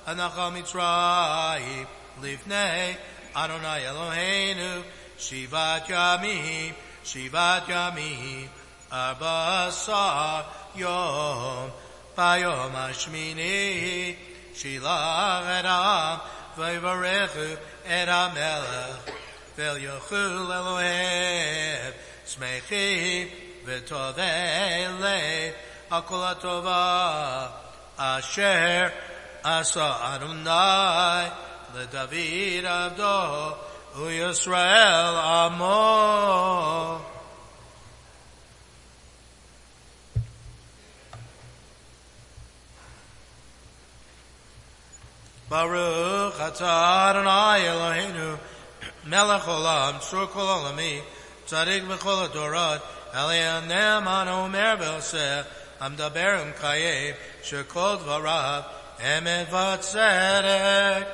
[0.07, 1.85] הנחה מצרים,
[2.22, 2.94] לפני
[3.34, 4.82] אדוני אלוהינו,
[5.18, 8.48] שבעת ימים, שבעת ימים,
[8.92, 10.42] ארבע עשר
[10.76, 11.70] יום,
[12.18, 14.16] ביום השמיני,
[14.56, 16.18] שילח את העם,
[16.58, 17.40] ויברכו
[17.86, 18.98] את המלך,
[19.58, 21.92] ויוכלו אלוהים,
[22.28, 23.28] שמחים
[23.66, 24.22] וטובי
[25.00, 25.54] לב,
[25.90, 27.48] על כל הטובה,
[27.98, 28.88] אשר
[29.44, 31.30] עשה אדוני
[31.76, 33.56] לדוד עבדו,
[33.96, 37.00] וישראל עמו.
[45.50, 48.40] Baruch atah Adonai Eloheinu
[49.06, 51.00] melech olam sur kol olami
[51.46, 52.82] tzadik b'chol adorot
[53.14, 55.46] Elian ne'eman omer v'oseh
[55.84, 58.62] המדבר ומקיים שכל דבריו
[59.00, 61.08] אמת וצדק.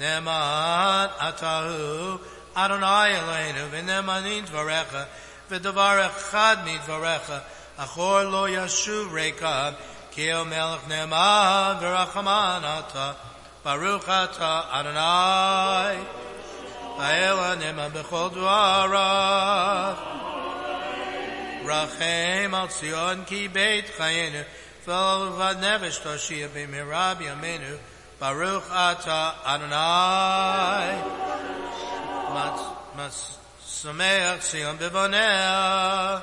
[0.00, 2.18] נאמן אתה הוא
[2.54, 4.96] אדוני אלוהינו ונאמנים דבריך
[5.50, 7.32] ודבר אחד מדבריך
[7.76, 9.72] אחור לא ישוב ריקם
[10.10, 13.12] כי המלך נאמן ורחמן אתה
[13.64, 16.02] ברוך אתה אדוני
[16.98, 19.94] האל הנאמן בכל דבריו
[21.66, 24.38] רחם על ציון כי בית חיינו
[24.86, 27.76] ולבד נפש תושיע במהרה בימינו
[28.21, 30.93] Baruch Ata Adonai,
[32.95, 36.21] Matsameach Sion Bivoneh,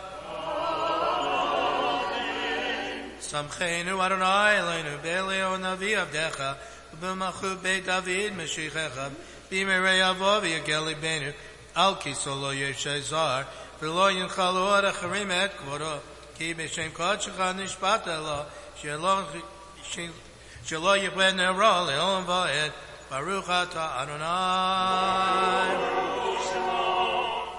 [3.19, 6.57] Samchenu Adonai Eloinu Beleo Navi Avdecha,
[7.03, 9.11] b'machu Beit David Meshichecha,
[9.51, 11.35] Bimirei Avov Yageli Benu,
[11.75, 13.45] Al Kiso Lo Yeshazar,
[13.81, 16.01] V'lo Yinchalu Ad Et Kvoro,
[16.39, 18.47] Ki B'Shem Kodshcha Nishpat Elo,
[18.81, 19.27] Shelo
[19.83, 20.13] Shin
[20.68, 22.72] שלא יכלה נרו לעולם ועד,
[23.12, 24.24] ברוך אתה אדוני.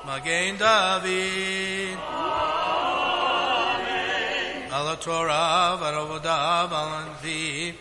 [0.05, 2.15] מגן דוד.
[4.71, 7.75] על התורה ועל עבודה ועל הנביאים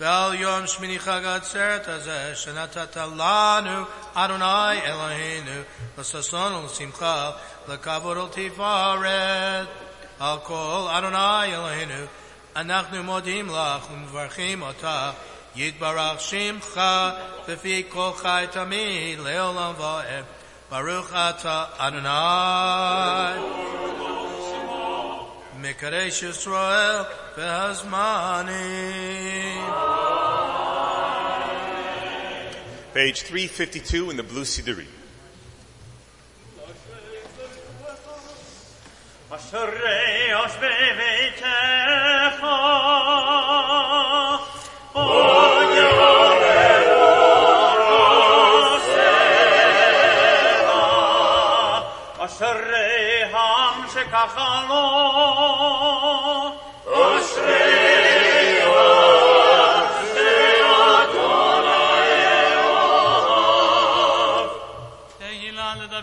[0.00, 3.84] ועל יום שמיני חג העצרת הזה שנתת לנו,
[4.14, 5.62] אדוני אלוהינו,
[5.98, 7.30] לששון ולשמחה,
[7.68, 9.68] לכבוד ולתפארת.
[10.20, 12.04] על כל אדוני אלוהינו,
[12.56, 14.88] אנחנו מודים לך ומברכים אותך,
[15.56, 16.80] יתברך שמך
[17.48, 20.24] בפי כל חי תמיד לעולם ועד.
[20.70, 22.08] ברוך אתה אדוני.
[25.60, 27.02] מקדש ישראל
[27.36, 28.50] והזמנים.
[32.94, 34.86] Page 352 in the Blue Siduri.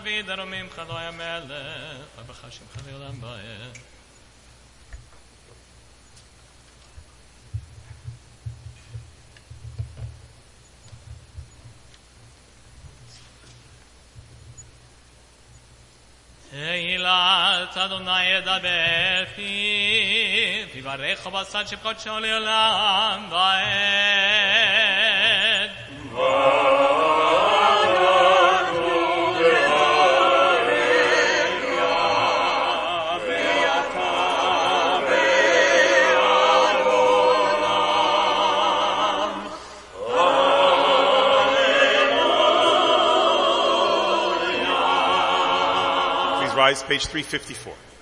[0.03, 1.92] David, Romim, Chaloy, Melech.
[2.42, 3.72] העם שככה לו, תהילה לדוד ארומים חלוי המלך, ובחשים חלי עולם בהם.
[16.50, 25.21] תהילת אדוני ידבר פיו, יברך ובשד שבקודשו לעולם ועד.
[46.63, 47.92] Rise, page 354.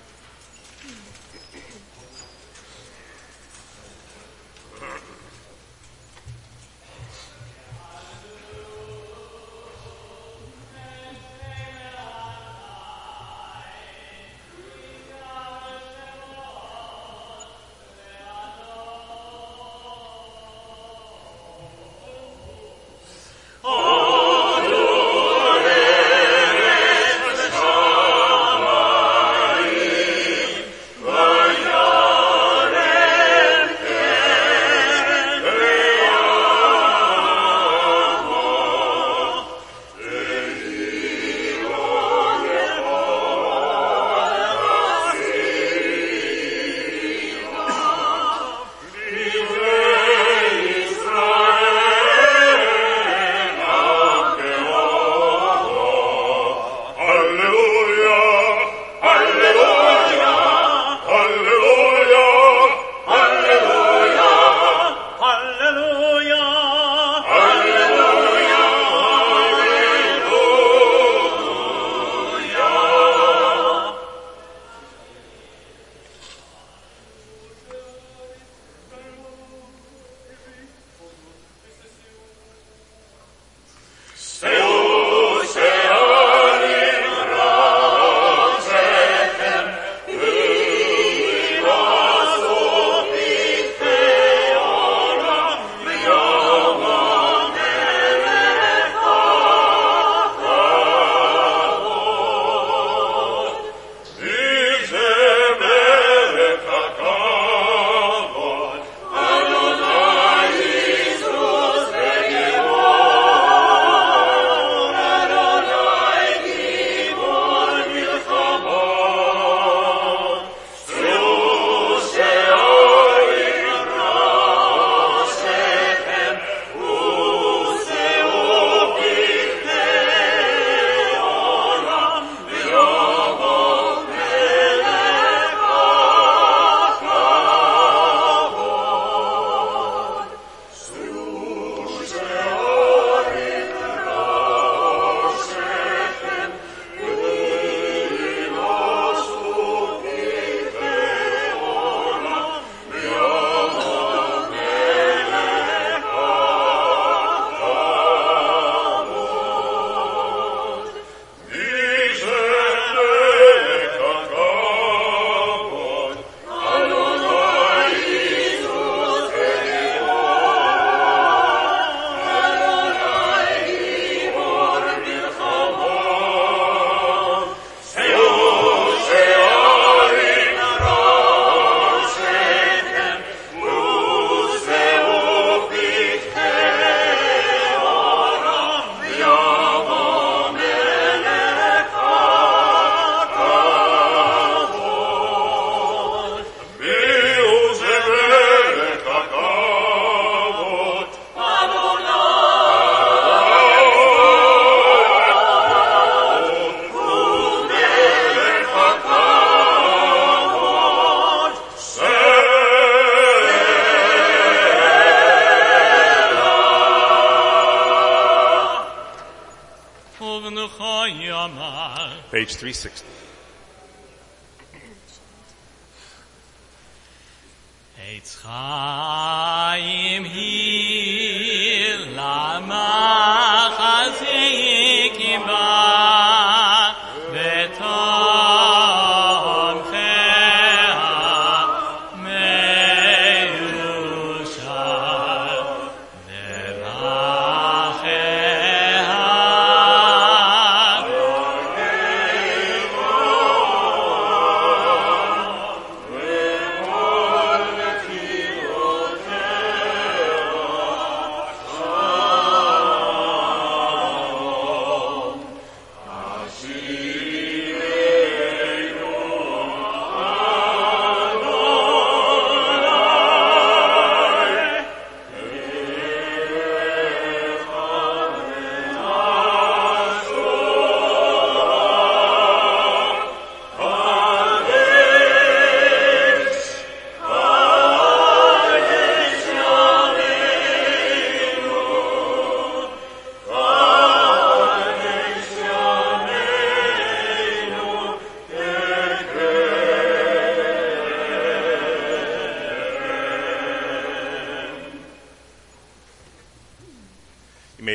[222.52, 223.11] Page 360.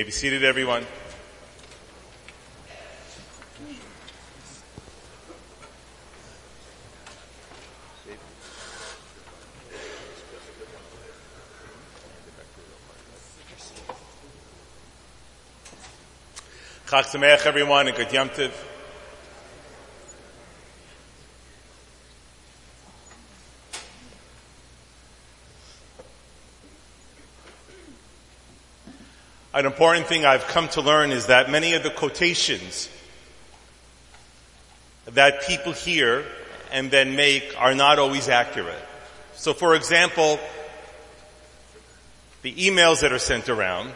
[0.07, 0.85] Be seated, everyone.
[16.85, 18.66] Chag Sameach, everyone, and good Yom Tov.
[29.57, 32.89] An important thing I've come to learn is that many of the quotations
[35.07, 36.25] that people hear
[36.71, 38.77] and then make are not always accurate.
[39.33, 40.39] So for example,
[42.43, 43.93] the emails that are sent around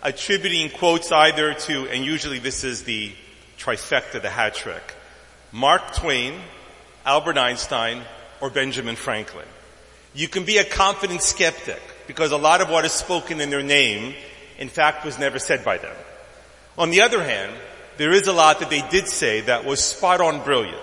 [0.00, 3.10] attributing quotes either to, and usually this is the
[3.58, 4.94] trifecta, the hat trick,
[5.50, 6.34] Mark Twain,
[7.04, 8.02] Albert Einstein,
[8.40, 9.48] or Benjamin Franklin.
[10.14, 13.64] You can be a confident skeptic because a lot of what is spoken in their
[13.64, 14.14] name
[14.60, 15.96] in fact was never said by them.
[16.78, 17.52] On the other hand,
[17.96, 20.76] there is a lot that they did say that was spot on brilliant,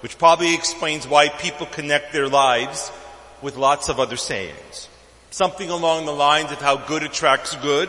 [0.00, 2.92] which probably explains why people connect their lives
[3.40, 4.88] with lots of other sayings.
[5.30, 7.88] Something along the lines of how good attracts good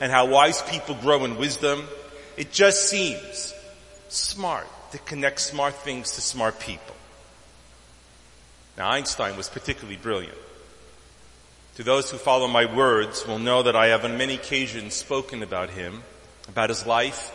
[0.00, 1.86] and how wise people grow in wisdom.
[2.36, 3.54] It just seems
[4.08, 6.96] smart to connect smart things to smart people.
[8.78, 10.38] Now Einstein was particularly brilliant.
[11.76, 15.42] To those who follow my words will know that I have on many occasions spoken
[15.42, 16.02] about him,
[16.48, 17.32] about his life,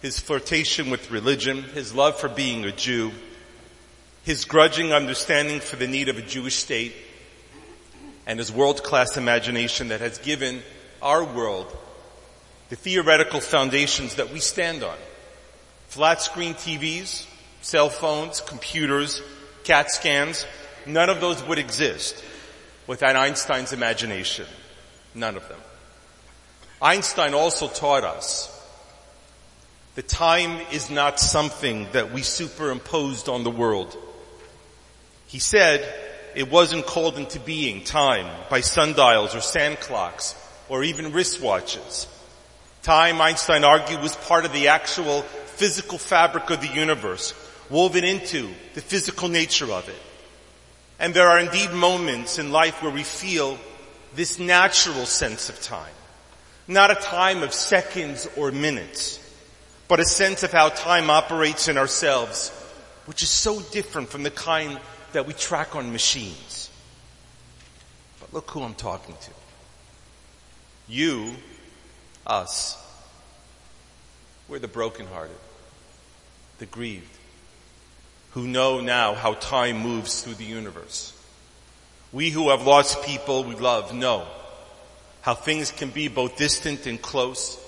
[0.00, 3.12] his flirtation with religion, his love for being a Jew,
[4.24, 6.94] his grudging understanding for the need of a Jewish state,
[8.26, 10.62] and his world-class imagination that has given
[11.02, 11.66] our world
[12.70, 14.96] the theoretical foundations that we stand on.
[15.88, 17.26] Flat screen TVs,
[17.60, 19.20] cell phones, computers,
[19.64, 20.46] CAT scans,
[20.86, 22.24] none of those would exist
[22.86, 24.46] without Einstein's imagination.
[25.14, 25.60] None of them.
[26.82, 28.50] Einstein also taught us
[29.94, 33.96] that time is not something that we superimposed on the world.
[35.26, 35.82] He said
[36.34, 40.34] it wasn't called into being, time, by sundials or sand clocks
[40.68, 42.08] or even wristwatches.
[42.82, 47.32] Time, Einstein argued, was part of the actual physical fabric of the universe,
[47.70, 50.02] woven into the physical nature of it.
[50.98, 53.58] And there are indeed moments in life where we feel
[54.14, 55.92] this natural sense of time.
[56.66, 59.20] Not a time of seconds or minutes,
[59.88, 62.50] but a sense of how time operates in ourselves,
[63.06, 64.78] which is so different from the kind
[65.12, 66.70] that we track on machines.
[68.20, 69.30] But look who I'm talking to.
[70.88, 71.34] You,
[72.26, 72.80] us,
[74.48, 75.36] we're the brokenhearted,
[76.58, 77.13] the grieved,
[78.34, 81.12] who know now how time moves through the universe.
[82.12, 84.26] We who have lost people we love know
[85.22, 87.58] how things can be both distant and close,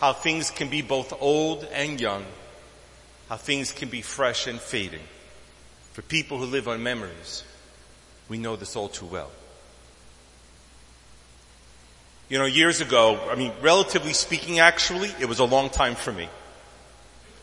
[0.00, 2.24] how things can be both old and young,
[3.28, 5.02] how things can be fresh and fading.
[5.92, 7.42] For people who live on memories,
[8.28, 9.30] we know this all too well.
[12.28, 16.12] You know, years ago, I mean, relatively speaking actually, it was a long time for
[16.12, 16.28] me.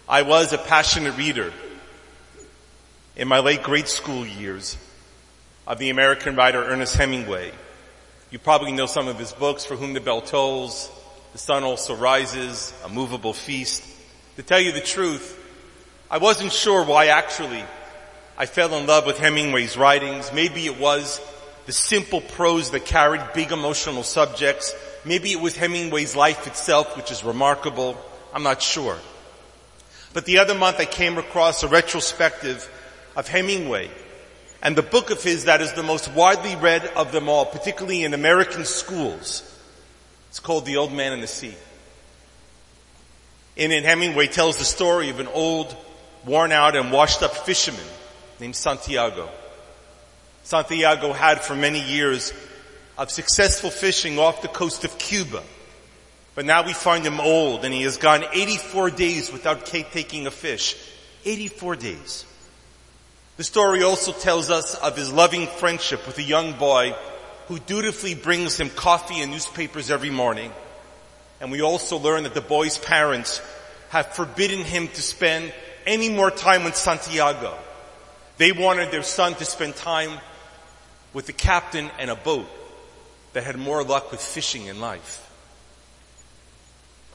[0.07, 1.51] I was a passionate reader
[3.15, 4.75] in my late grade school years
[5.67, 7.51] of the American writer Ernest Hemingway.
[8.31, 10.89] You probably know some of his books, For Whom the Bell Tolls,
[11.33, 13.83] The Sun Also Rises, A Movable Feast.
[14.37, 15.39] To tell you the truth,
[16.09, 17.63] I wasn't sure why actually
[18.35, 20.33] I fell in love with Hemingway's writings.
[20.33, 21.21] Maybe it was
[21.67, 24.73] the simple prose that carried big emotional subjects.
[25.05, 27.95] Maybe it was Hemingway's life itself, which is remarkable.
[28.33, 28.97] I'm not sure.
[30.13, 32.67] But the other month I came across a retrospective
[33.15, 33.89] of Hemingway
[34.63, 38.05] and the book of his that is the most widely read of them all, particularly
[38.05, 39.43] in American schools.
[40.29, 41.53] It's called The Old Man and the Sea.
[43.57, 45.75] In it, Hemingway tells the story of an old,
[46.25, 47.85] worn out and washed up fisherman
[48.39, 49.29] named Santiago.
[50.43, 52.33] Santiago had for many years
[52.97, 55.43] of successful fishing off the coast of Cuba.
[56.35, 60.31] But now we find him old and he has gone 84 days without taking a
[60.31, 60.75] fish.
[61.25, 62.25] 84 days.
[63.35, 66.95] The story also tells us of his loving friendship with a young boy
[67.47, 70.51] who dutifully brings him coffee and newspapers every morning.
[71.41, 73.41] And we also learn that the boy's parents
[73.89, 75.51] have forbidden him to spend
[75.85, 77.57] any more time with Santiago.
[78.37, 80.19] They wanted their son to spend time
[81.13, 82.47] with the captain and a boat
[83.33, 85.19] that had more luck with fishing in life.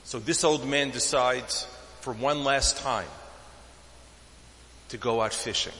[0.05, 1.67] So this old man decides
[2.01, 3.09] for one last time
[4.89, 5.73] to go out fishing.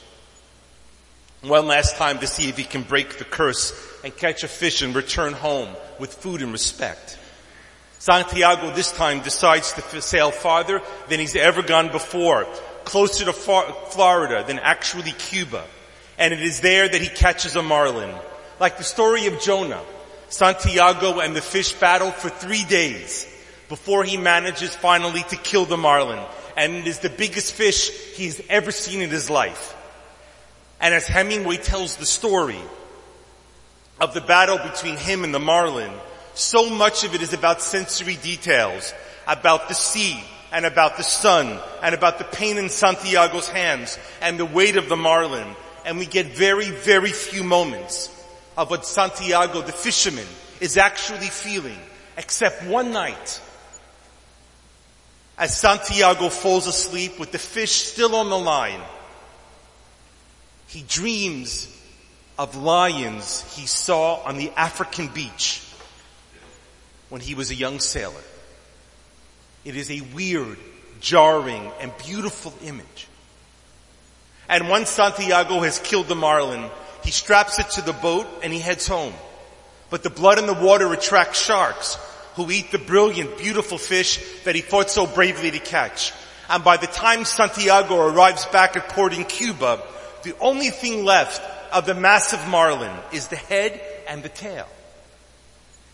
[1.43, 4.83] One last time to see if he can break the curse and catch a fish
[4.83, 5.69] and return home
[6.01, 7.17] with food and respect.
[8.01, 12.45] Santiago this time decides to sail farther than he's ever gone before,
[12.85, 15.65] closer to Florida than actually Cuba.
[16.19, 18.13] And it is there that he catches a marlin.
[18.59, 19.83] Like the story of Jonah,
[20.31, 23.33] Santiago and the fish battle for three days
[23.69, 26.19] before he manages finally to kill the marlin.
[26.57, 29.77] And it is the biggest fish he's ever seen in his life.
[30.81, 32.61] And as Hemingway tells the story,
[34.01, 35.93] of the battle between him and the marlin,
[36.35, 38.95] so much of it is about sensory details,
[39.27, 40.23] about the sea
[40.53, 44.89] and about the sun and about the pain in Santiago's hands and the weight of
[44.89, 45.55] the marlin.
[45.85, 48.15] And we get very, very few moments
[48.57, 50.27] of what Santiago, the fisherman,
[50.61, 51.79] is actually feeling,
[52.17, 53.41] except one night.
[55.37, 58.81] As Santiago falls asleep with the fish still on the line,
[60.69, 61.75] he dreams
[62.39, 65.63] of lions he saw on the African beach
[67.09, 68.23] when he was a young sailor.
[69.65, 70.59] It is a weird,
[71.01, 73.09] jarring, and beautiful image.
[74.49, 76.71] And once Santiago has killed the marlin,
[77.03, 79.15] he straps it to the boat and he heads home.
[79.91, 81.97] But the blood in the water attracts sharks
[82.35, 86.13] who eat the brilliant, beautiful fish that he fought so bravely to catch.
[86.49, 89.83] And by the time Santiago arrives back at port in Cuba,
[90.23, 91.43] the only thing left
[91.73, 94.67] of the massive marlin is the head and the tail.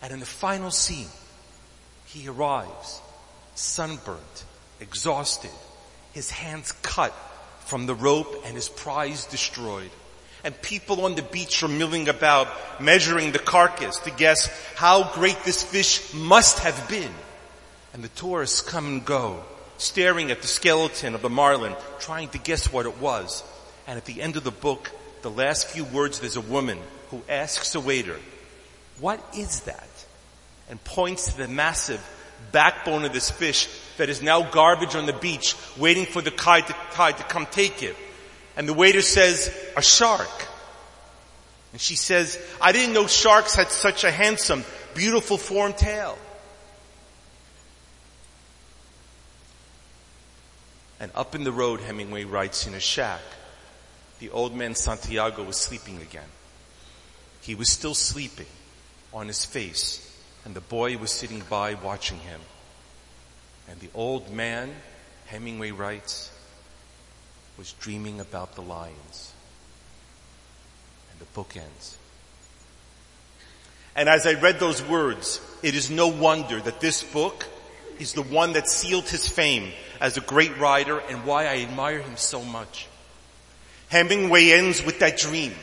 [0.01, 1.07] And in the final scene,
[2.05, 3.01] he arrives,
[3.55, 4.45] sunburnt,
[4.79, 5.51] exhausted,
[6.13, 7.13] his hands cut
[7.65, 9.89] from the rope and his prize destroyed.
[10.43, 12.47] And people on the beach are milling about,
[12.79, 17.11] measuring the carcass to guess how great this fish must have been.
[17.93, 19.43] And the tourists come and go,
[19.77, 23.43] staring at the skeleton of the marlin, trying to guess what it was.
[23.87, 24.91] And at the end of the book,
[25.21, 26.79] the last few words, there's a woman
[27.11, 28.19] who asks a waiter,
[28.99, 29.89] what is that?
[30.69, 32.03] And points to the massive
[32.51, 33.67] backbone of this fish
[33.97, 37.45] that is now garbage on the beach waiting for the tide to, tide to come
[37.51, 37.95] take it.
[38.57, 40.47] And the waiter says, a shark.
[41.73, 44.63] And she says, I didn't know sharks had such a handsome,
[44.93, 46.17] beautiful formed tail.
[50.99, 53.21] And up in the road, Hemingway writes in a shack,
[54.19, 56.29] the old man Santiago was sleeping again.
[57.41, 58.47] He was still sleeping
[59.13, 60.01] on his face
[60.45, 62.39] and the boy was sitting by watching him.
[63.67, 64.71] And the old man,
[65.25, 66.31] Hemingway writes,
[67.57, 69.33] was dreaming about the lions.
[71.11, 71.97] And the book ends.
[73.95, 77.47] And as I read those words, it is no wonder that this book
[77.97, 82.01] is the one that sealed his fame as a great writer and why I admire
[82.01, 82.87] him so much.
[83.89, 85.53] Hemingway ends with that dream.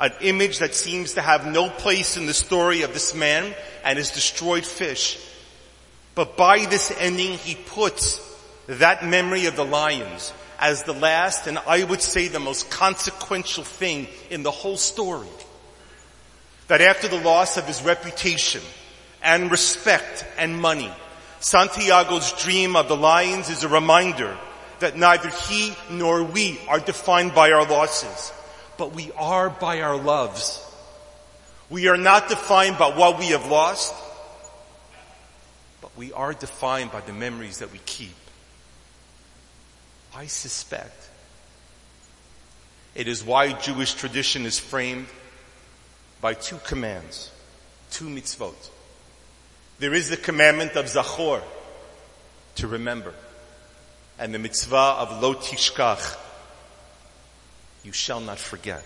[0.00, 3.54] An image that seems to have no place in the story of this man
[3.84, 5.18] and his destroyed fish.
[6.14, 8.20] But by this ending, he puts
[8.66, 13.64] that memory of the lions as the last and I would say the most consequential
[13.64, 15.28] thing in the whole story.
[16.66, 18.62] That after the loss of his reputation
[19.22, 20.92] and respect and money,
[21.40, 24.36] Santiago's dream of the lions is a reminder
[24.80, 28.32] that neither he nor we are defined by our losses,
[28.76, 30.64] but we are by our loves.
[31.70, 33.94] We are not defined by what we have lost,
[35.80, 38.14] but we are defined by the memories that we keep.
[40.14, 41.10] I suspect
[42.94, 45.06] it is why Jewish tradition is framed
[46.20, 47.30] by two commands,
[47.90, 48.70] two mitzvot.
[49.78, 51.42] There is the commandment of Zachor,
[52.56, 53.14] to remember,
[54.18, 56.16] and the mitzvah of Lo Tishkach,
[57.84, 58.84] you shall not forget.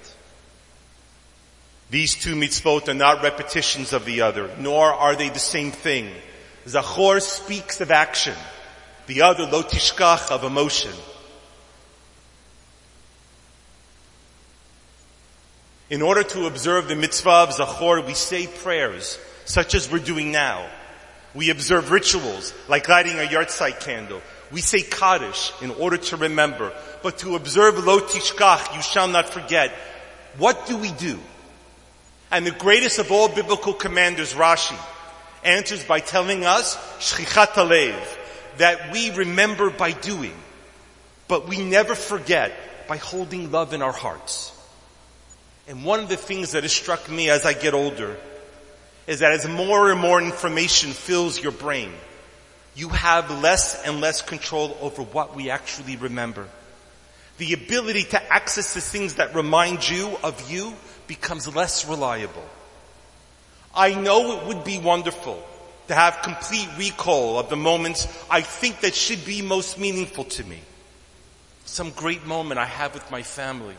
[1.90, 6.10] These two mitzvot are not repetitions of the other, nor are they the same thing.
[6.66, 8.36] Zachor speaks of action,
[9.06, 10.92] the other Lo Tishkach of emotion.
[15.90, 20.32] In order to observe the mitzvah of Zachor, we say prayers, such as we're doing
[20.32, 20.66] now.
[21.34, 24.22] We observe rituals, like lighting a yahrzeit candle.
[24.52, 26.72] We say Kaddish in order to remember.
[27.02, 29.72] But to observe Lo Tishkach, you shall not forget.
[30.38, 31.18] What do we do?
[32.30, 34.78] And the greatest of all biblical commanders, Rashi,
[35.44, 38.18] answers by telling us, Shchichat Alev,
[38.58, 40.34] that we remember by doing,
[41.28, 42.52] but we never forget
[42.88, 44.52] by holding love in our hearts.
[45.68, 48.16] And one of the things that has struck me as I get older
[49.06, 51.92] is that as more and more information fills your brain,
[52.74, 56.48] you have less and less control over what we actually remember.
[57.38, 60.74] The ability to access the things that remind you of you
[61.06, 62.44] becomes less reliable.
[63.74, 65.42] I know it would be wonderful
[65.88, 70.44] to have complete recall of the moments I think that should be most meaningful to
[70.44, 70.60] me.
[71.64, 73.76] Some great moment I have with my family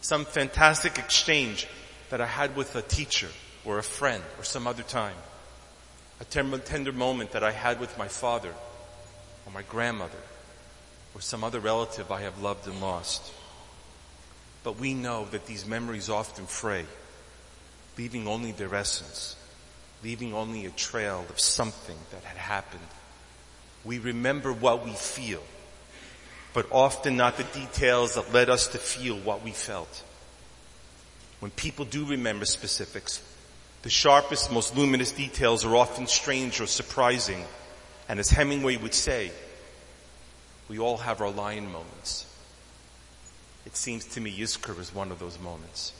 [0.00, 1.66] some fantastic exchange
[2.10, 3.28] that I had with a teacher
[3.64, 5.16] or a friend or some other time.
[6.20, 8.52] A tender moment that I had with my father
[9.46, 10.18] or my grandmother
[11.14, 13.32] or some other relative I have loved and lost.
[14.64, 16.84] But we know that these memories often fray,
[17.96, 19.36] leaving only their essence,
[20.02, 22.88] leaving only a trail of something that had happened.
[23.84, 25.42] We remember what we feel
[26.58, 30.02] but often not the details that led us to feel what we felt.
[31.40, 33.22] When people do remember specifics,
[33.88, 37.42] the sharpest, most luminous details are often strange or surprising.
[38.06, 39.32] And as Hemingway would say,
[40.68, 42.26] we all have our lion moments.
[43.64, 45.94] It seems to me Yizkor is one of those moments.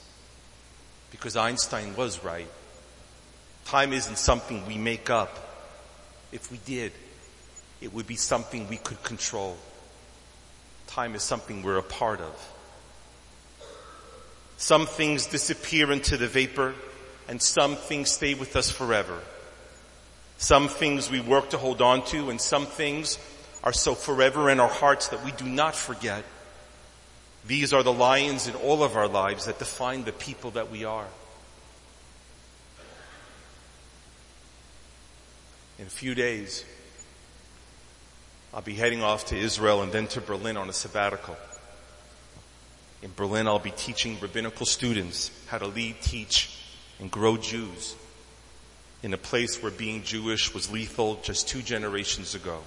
[1.09, 2.47] Because Einstein was right.
[3.65, 5.39] Time isn't something we make up.
[6.31, 6.91] If we did,
[7.81, 9.57] it would be something we could control.
[10.85, 12.53] Time is something we're a part of.
[14.57, 16.75] Some things disappear into the vapor
[17.29, 19.19] and some things stay with us forever.
[20.39, 23.19] Some things we work to hold on to and some things
[23.63, 26.23] are so forever in our hearts that we do not forget.
[27.45, 30.85] These are the lions in all of our lives that define the people that we
[30.85, 31.05] are.
[35.77, 36.65] In a few days,
[38.55, 41.37] I'll be heading off to Israel and then to Berlin on a sabbatical.
[43.03, 46.58] In Berlin, I'll be teaching rabbinical students how to lead, teach,
[46.99, 47.95] and grow Jews
[49.01, 52.59] in a place where being Jewish was lethal just two generations ago.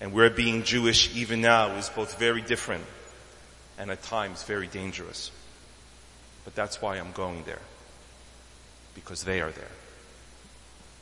[0.00, 2.84] And where being Jewish even now is both very different
[3.78, 5.30] and at times very dangerous.
[6.44, 7.62] But that's why I'm going there.
[8.94, 9.70] Because they are there.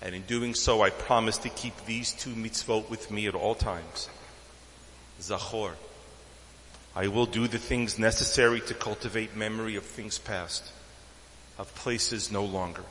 [0.00, 3.54] And in doing so, I promise to keep these two mitzvot with me at all
[3.54, 4.08] times.
[5.20, 5.72] Zachor.
[6.94, 10.70] I will do the things necessary to cultivate memory of things past,
[11.62, 12.82] of places no longer,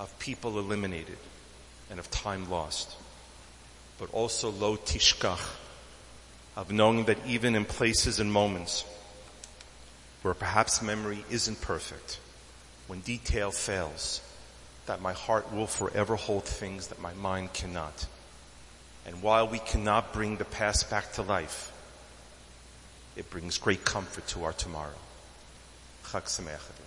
[0.00, 1.16] of people eliminated,
[1.90, 2.96] and of time lost.
[4.00, 5.38] But also lo tishkach,
[6.56, 8.84] of knowing that even in places and moments
[10.22, 12.18] where perhaps memory isn't perfect,
[12.88, 14.20] when detail fails,
[14.86, 18.06] that my heart will forever hold things that my mind cannot.
[19.06, 21.70] And while we cannot bring the past back to life,
[23.14, 24.98] it brings great comfort to our tomorrow.
[26.06, 26.81] Chag Sameach,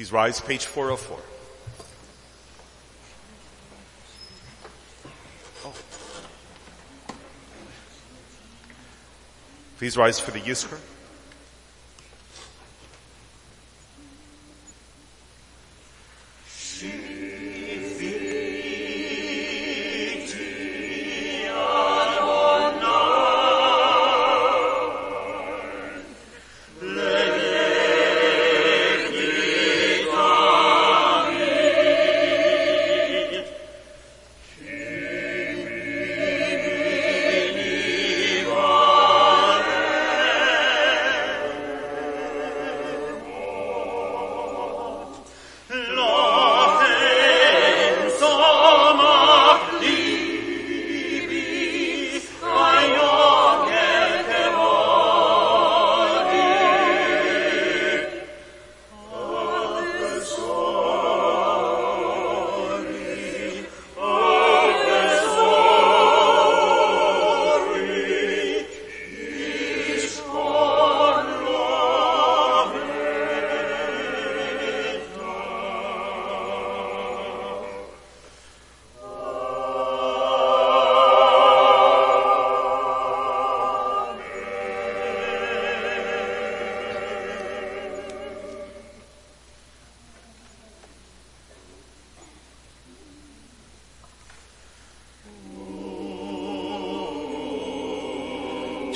[0.00, 1.18] Please rise, page 404.
[5.66, 5.74] Oh.
[9.76, 10.78] Please rise for the Yizkor.
[16.48, 17.29] She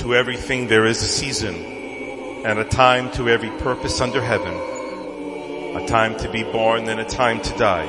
[0.04, 1.54] To everything there is a season
[2.44, 4.52] and a time to every purpose under heaven.
[4.52, 7.86] A time to be born and a time to die.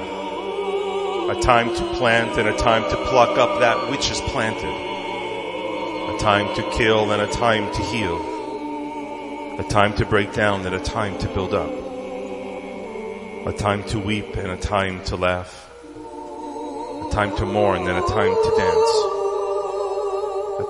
[1.29, 4.63] A time to plant and a time to pluck up that which is planted.
[4.63, 9.59] A time to kill and a time to heal.
[9.59, 11.69] A time to break down and a time to build up.
[13.45, 15.69] A time to weep and a time to laugh.
[15.83, 19.14] A time to mourn and a time to dance.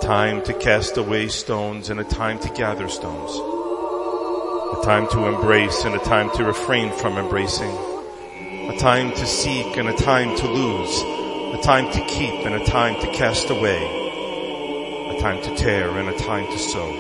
[0.06, 3.32] Time to cast away stones and a time to gather stones.
[4.78, 7.72] A time to embrace and a time to refrain from embracing.
[8.70, 11.02] A time to seek and a time to lose.
[11.58, 13.82] A time to keep and a time to cast away.
[15.18, 16.92] A time to tear and a time to sow.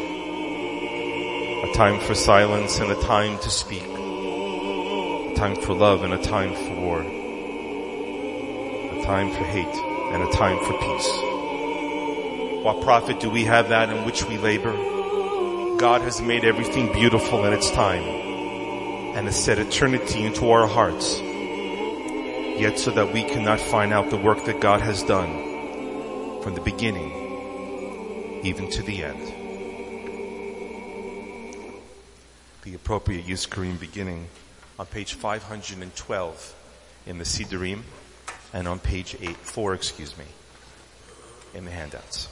[1.69, 3.84] A time for silence and a time to speak.
[3.84, 7.02] A time for love and a time for war.
[7.02, 9.68] A time for hate
[10.11, 11.35] and a time for peace.
[12.66, 14.72] What profit do we have that in which we labor?
[15.78, 21.20] God has made everything beautiful in its time and has set eternity into our hearts.
[21.20, 26.62] Yet so that we cannot find out the work that God has done from the
[26.62, 29.28] beginning even to the end.
[32.64, 34.28] The appropriate Yizkarim beginning
[34.80, 36.56] on page 512
[37.06, 37.84] in the Sidurim
[38.54, 40.26] and on page 8, 4, excuse me,
[41.54, 42.30] in the handouts.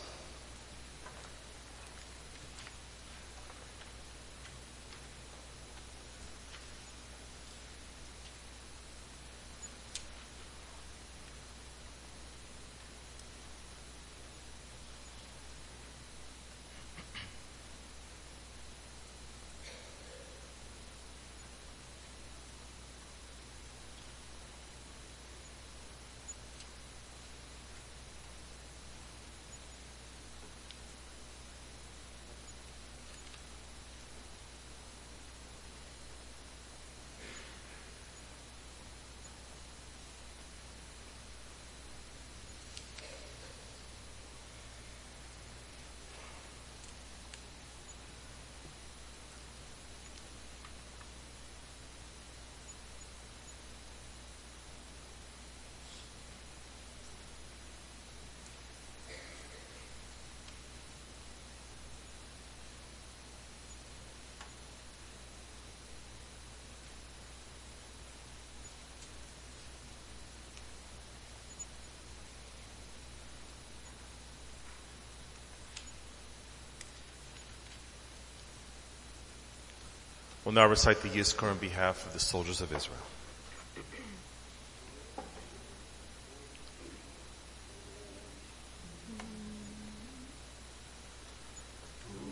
[80.53, 83.05] We'll now recite the Yizkor on behalf of the soldiers of Israel.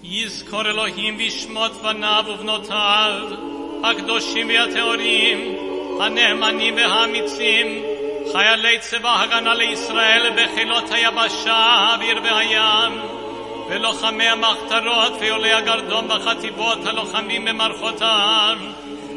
[0.03, 3.23] יזכור אלוהים בשמות בניו ובנותיו,
[3.85, 5.57] הקדושים והטהורים,
[6.01, 7.83] הנאמנים והאמיצים,
[8.33, 13.01] חיילי צבא הגנה לישראל בחילות היבשה, האוויר והים,
[13.72, 18.58] ולוחמי המחתרות ועולי הגרדום בחטיבות הלוחמים במערכותם,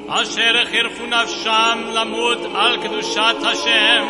[0.09, 4.07] אשר חירפו נפשם למות על קדושת השם,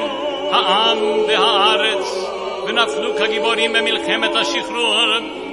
[0.53, 0.99] העם
[1.29, 2.29] והארץ,
[2.67, 5.07] ונפלו כגיבורים במלחמת השחרור,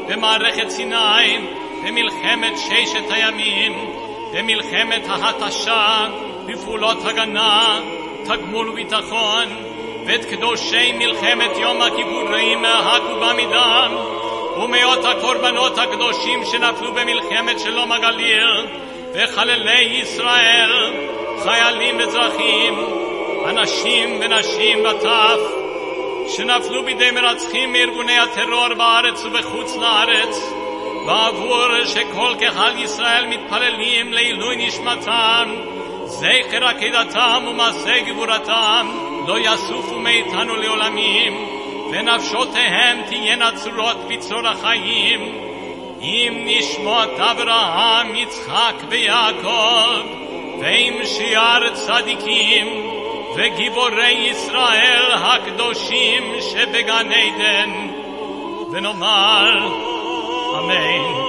[0.07, 1.47] במערכת סיני,
[1.85, 3.91] במלחמת ששת הימים,
[4.33, 6.07] במלחמת ההתשה,
[6.45, 7.79] בפעולות הגנה,
[8.25, 9.45] תגמול וביטחון,
[10.05, 14.20] ואת קדושי מלחמת יום הכיפורים הכו במידם,
[14.63, 18.67] ומאות הקורבנות הקדושים שנפלו במלחמת שלום הגליל,
[19.13, 20.93] וחללי ישראל,
[21.43, 22.85] חיילים אזרחים,
[23.49, 25.39] אנשים ונשים וטף,
[26.27, 30.51] שנפלו בידי מרצחים מארגוני הטרור בארץ ובחוץ לארץ,
[31.05, 35.55] בעבור שכל קהל ישראל מתפללים לעילוי נשמתם,
[36.05, 38.87] זכר עקידתם ומעשה גבורתם
[39.27, 41.60] לא יסופו מאיתנו לעולמים,
[41.91, 45.37] ונפשותיהם תהיינה צורות בצרור החיים,
[46.01, 50.01] עם נשמות אברהם, יצחק ויעקב,
[50.59, 52.67] ועם שיער צדיקים,
[53.35, 57.69] וגיבורי ישראל הקדושים שבגן עדן,
[58.71, 59.67] ונאמר
[60.59, 61.20] אמן.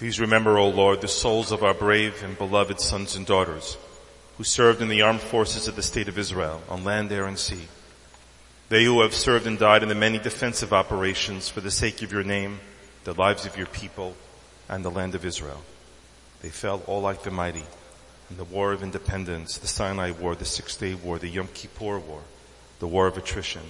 [0.00, 3.76] Please remember, O Lord, the souls of our brave and beloved sons and daughters
[4.38, 7.38] who served in the armed forces of the state of Israel on land, air, and
[7.38, 7.68] sea.
[8.70, 12.12] They who have served and died in the many defensive operations for the sake of
[12.12, 12.60] your name,
[13.04, 14.16] the lives of your people,
[14.70, 15.60] and the land of Israel.
[16.40, 17.64] They fell all like the mighty,
[18.30, 21.98] in the War of Independence, the Sinai War, the Six Day War, the Yom Kippur
[21.98, 22.22] War,
[22.78, 23.68] the War of Attrition,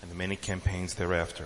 [0.00, 1.44] and the many campaigns thereafter.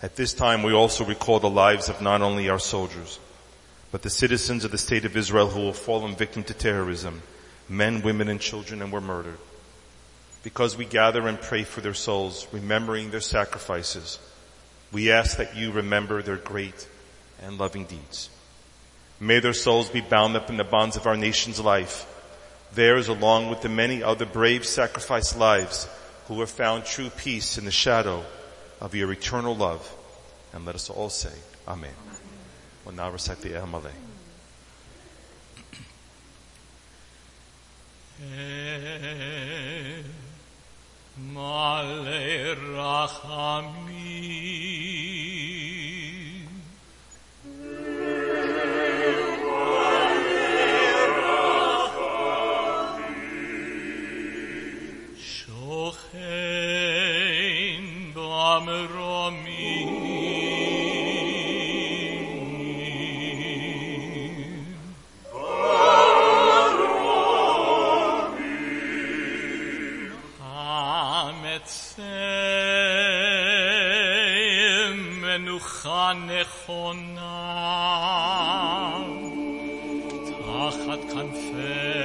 [0.00, 3.18] At this time, we also recall the lives of not only our soldiers,
[3.90, 7.22] but the citizens of the state of Israel who have fallen victim to terrorism,
[7.68, 9.38] men, women, and children, and were murdered.
[10.44, 14.20] Because we gather and pray for their souls, remembering their sacrifices,
[14.92, 16.86] we ask that you remember their great
[17.42, 18.30] and loving deeds.
[19.18, 22.06] May their souls be bound up in the bonds of our nation's life,
[22.72, 25.88] theirs along with the many other brave sacrificed lives
[26.28, 28.24] who have found true peace in the shadow
[28.80, 29.94] of your eternal love.
[30.52, 31.34] And let us all say,
[31.66, 31.94] Amen.
[32.84, 33.92] We'll now recite the Amalei.
[41.18, 44.47] Male rachamim
[58.57, 60.23] רחמים שוכן במרומים
[71.83, 72.03] המצם
[75.21, 77.33] מנוחה נכונה
[80.25, 81.96] תחת כנפי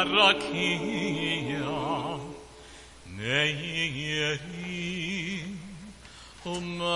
[0.00, 1.60] הרקיע
[3.16, 4.36] מאירים
[6.46, 6.86] ומזהירים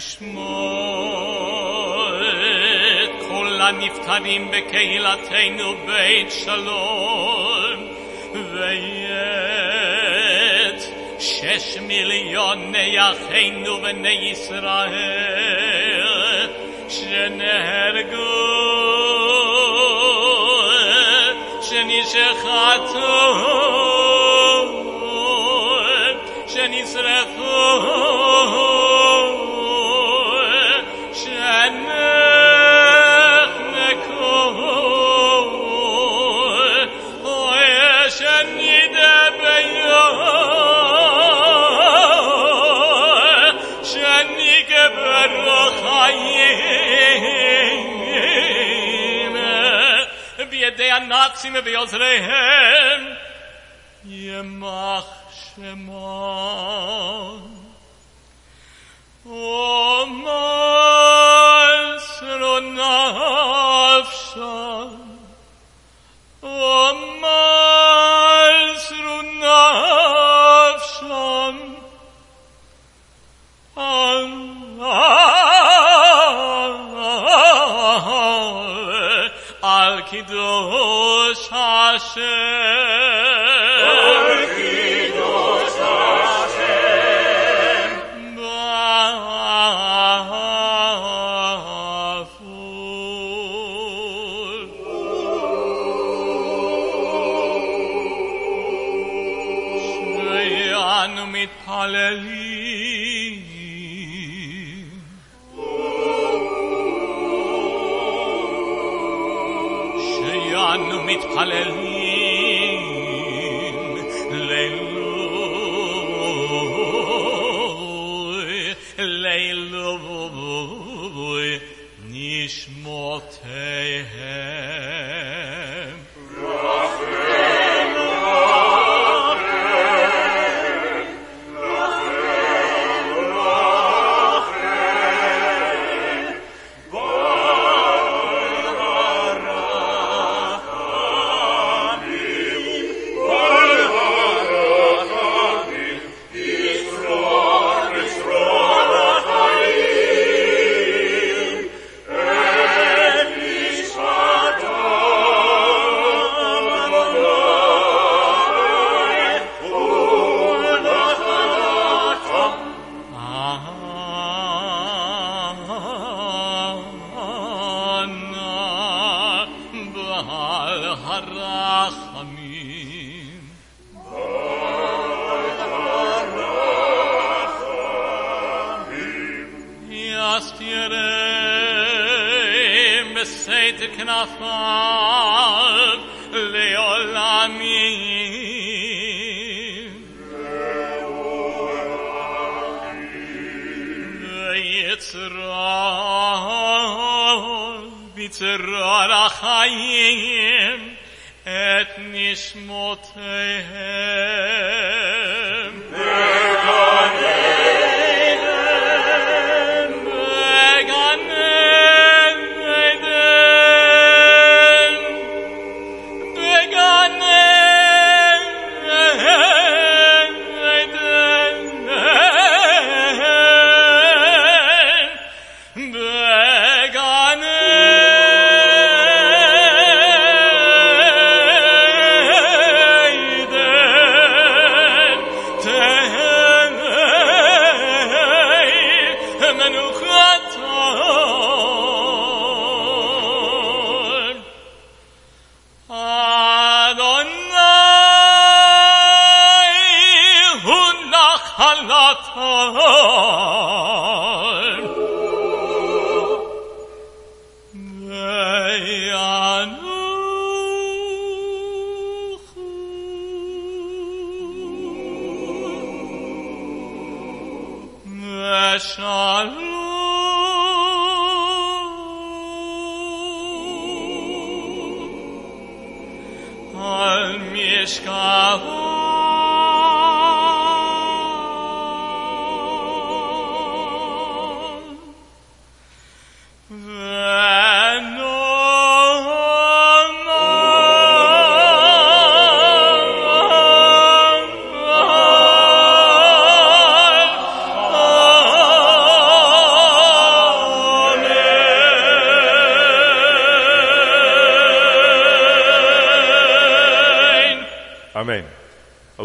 [0.00, 2.10] ונשמור
[3.04, 7.53] את כל הנפטרים בקהילתנו בית שלום
[11.59, 14.91] שש מיליוני אחינו בני ישראל
[16.89, 18.15] שנהרגו
[21.61, 23.15] שנשחטו
[26.47, 27.54] שנשרפו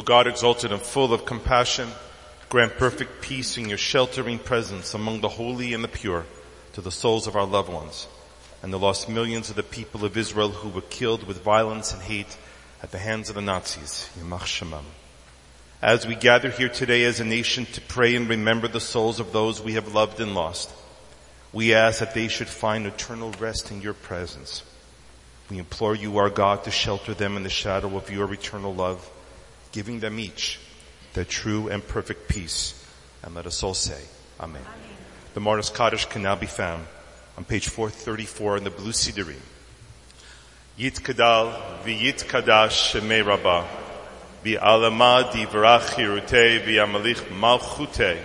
[0.00, 1.90] O God, exalted and full of compassion,
[2.48, 6.24] grant perfect peace in your sheltering presence among the holy and the pure
[6.72, 8.08] to the souls of our loved ones
[8.62, 12.00] and the lost millions of the people of Israel who were killed with violence and
[12.00, 12.38] hate
[12.82, 14.08] at the hands of the Nazis.
[14.18, 14.82] Yamach.
[15.82, 19.34] As we gather here today as a nation to pray and remember the souls of
[19.34, 20.72] those we have loved and lost,
[21.52, 24.62] we ask that they should find eternal rest in your presence.
[25.50, 29.06] We implore you, our God, to shelter them in the shadow of your eternal love,
[29.72, 30.58] giving them each
[31.14, 32.74] their true and perfect peace.
[33.22, 34.00] And let us all say,
[34.38, 34.62] Amen.
[35.34, 36.86] The Martyr's Kaddish can now be found
[37.36, 39.40] on page 434 in the Blue Siddurim.
[40.78, 43.66] Yit Kadal v'yit Kadash Shemei Rabbah
[44.44, 48.18] v'alama divrach chirutei v'yamalich malchutei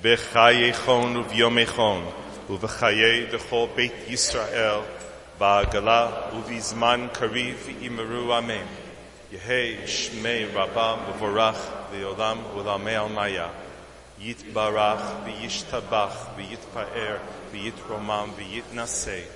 [0.00, 2.12] v'chayechon u'v'yomechon
[2.48, 4.84] u'v'chayei d'chol Beit Yisrael
[5.40, 8.66] ba'agala u'v'zman kariv imeru amen.
[9.30, 11.60] Yehei Shmei Rabbah v'vorach
[11.92, 13.50] v'olam u'lamei al-maya.
[14.18, 17.20] Yitbarach v'yishtabach v'yitpa'er
[17.52, 19.26] v'yitromam v'yitnaseh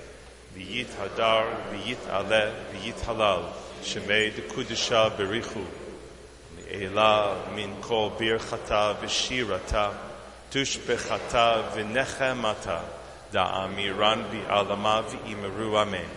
[0.55, 3.45] v'yit hadar v'yit aleh v'yit halal
[3.83, 5.63] shemei dekudisha berichu
[6.55, 9.93] me'ela min kol birchata v'shirata
[10.49, 12.81] tushbechata v'nechemata
[13.31, 16.09] da'amiran v'alama v'imeru amen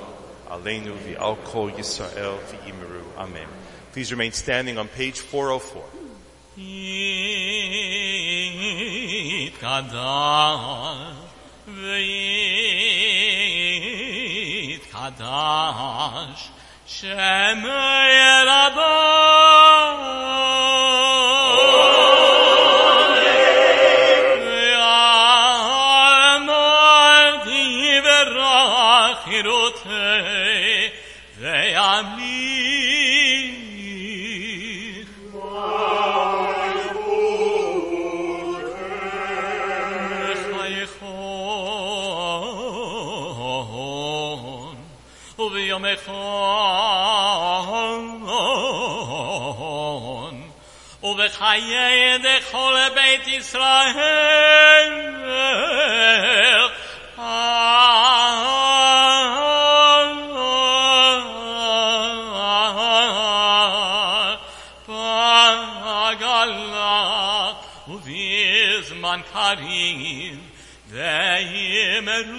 [0.49, 3.47] aleinu v'al kol Yisrael v'imeru amen
[3.91, 5.83] Please remain standing on page 404.
[9.47, 9.85] יתקדש
[14.87, 16.49] ויתקדש
[16.85, 17.69] שמי
[18.45, 18.81] רבו
[51.39, 53.95] ובחיי דכל בית ישראל
[66.15, 67.53] פגלה
[67.87, 70.39] ובזמן קריב
[70.87, 72.38] ויאמרו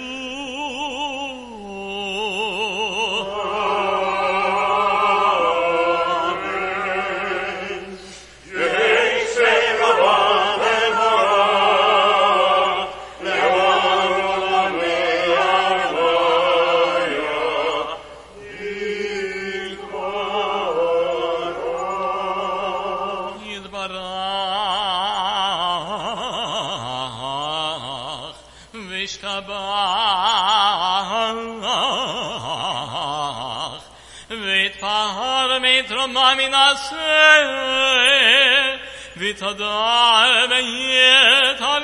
[39.22, 41.78] لتدعى ميتا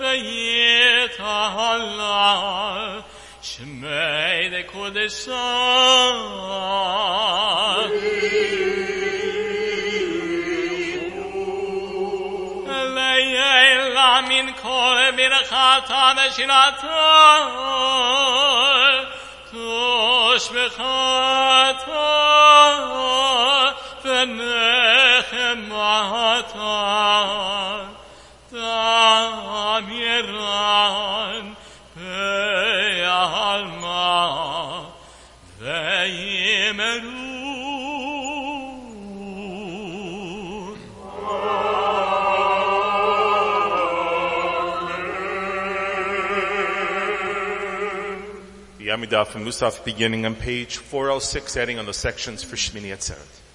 [0.00, 1.40] ميتا
[1.76, 6.16] العرش ميد كدشان
[12.94, 17.50] ليلا من كل من خاتم شناتان
[19.52, 21.96] توش بخاتم
[24.04, 24.95] فن.
[48.96, 53.45] The تا from Musaf beginning on page 406, adding on the sections for Shmini Atzeret.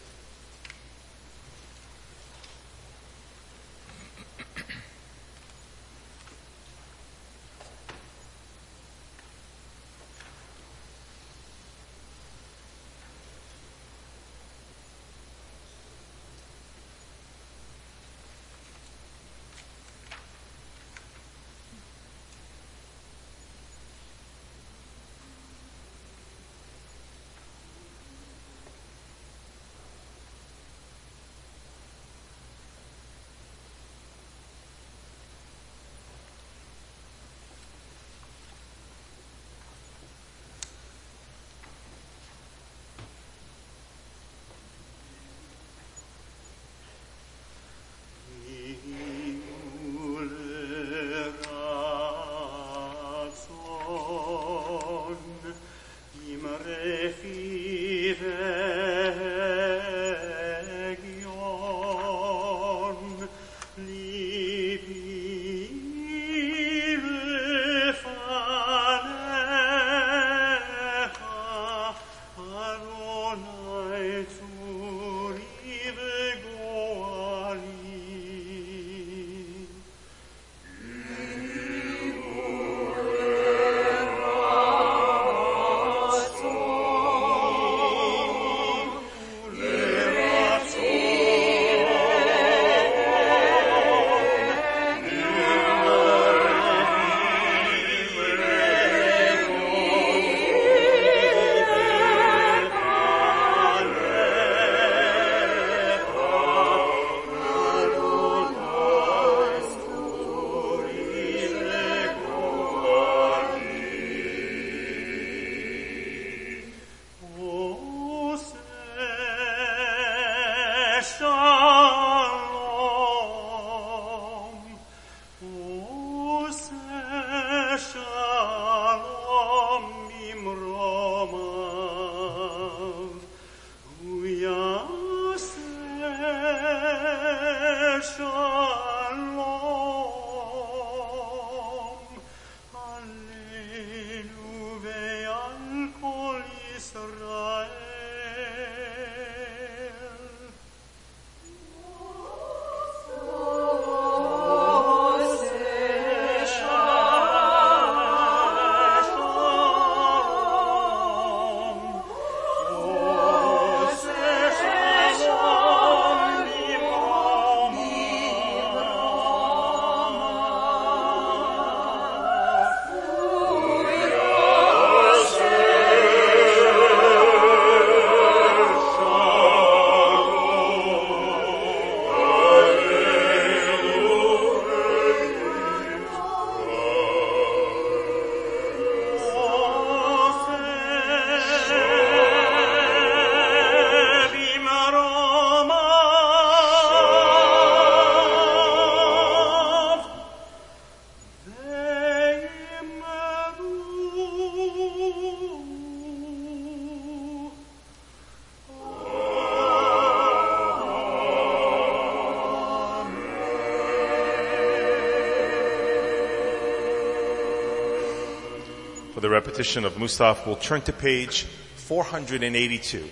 [219.62, 221.44] Of Musaf, we'll turn to page
[221.76, 223.08] 482.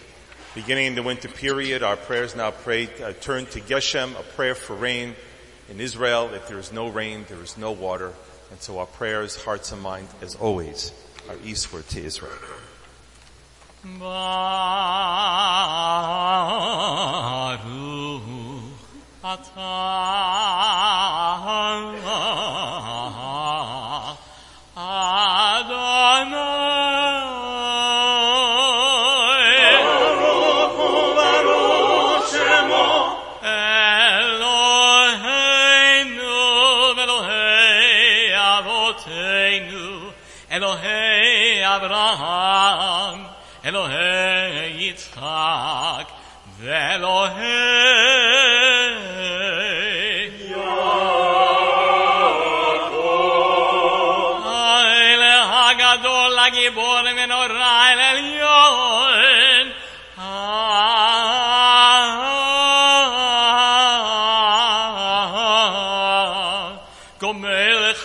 [0.55, 4.55] Beginning in the winter period, our prayers now pray, uh, turn to Geshem, a prayer
[4.55, 5.13] for rain
[5.69, 6.31] in Israel.
[6.33, 8.13] If there is no rain, there is no water.
[8.49, 10.91] And so our prayers, hearts and mind, as always,
[11.29, 12.33] are eastward to Israel.
[38.89, 40.11] Avoteinu
[40.49, 43.29] Elohei Abraham
[43.63, 46.07] Elohei Yitzchak
[46.59, 48.68] Velohei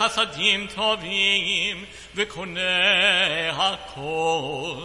[0.03, 2.61] חסדים טובים וקונה
[3.53, 4.75] הכל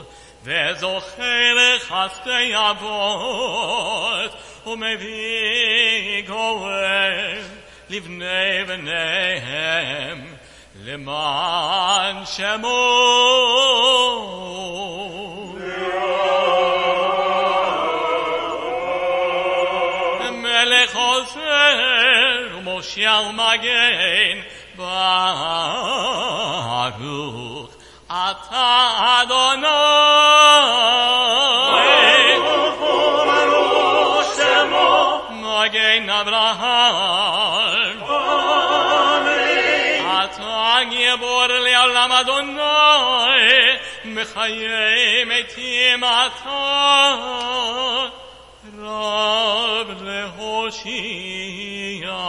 [0.44, 4.34] וזוכה לחסדי אבות
[4.66, 7.42] ומביא גואל
[7.90, 10.34] לבני בניהם
[10.84, 13.14] למען שמו
[20.30, 24.40] מלך עוזר ומושיע ומגן
[26.89, 27.69] Baruch
[28.09, 28.69] Ata
[29.19, 29.69] Adonai.
[40.19, 40.67] Adonai
[48.79, 52.21] Rab Lehoshia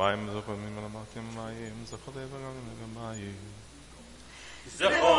[0.00, 3.34] מים זכו מים על המתים מים זכו לב הרב נגע מים
[4.66, 5.10] זכו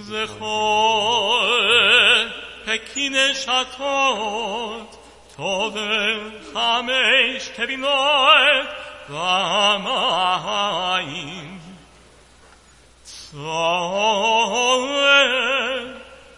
[0.00, 1.40] זכור
[2.64, 4.96] פקיני שתות
[5.36, 5.76] טוב
[6.52, 8.68] חמש תבינות
[9.08, 10.00] במים
[13.02, 14.80] צוער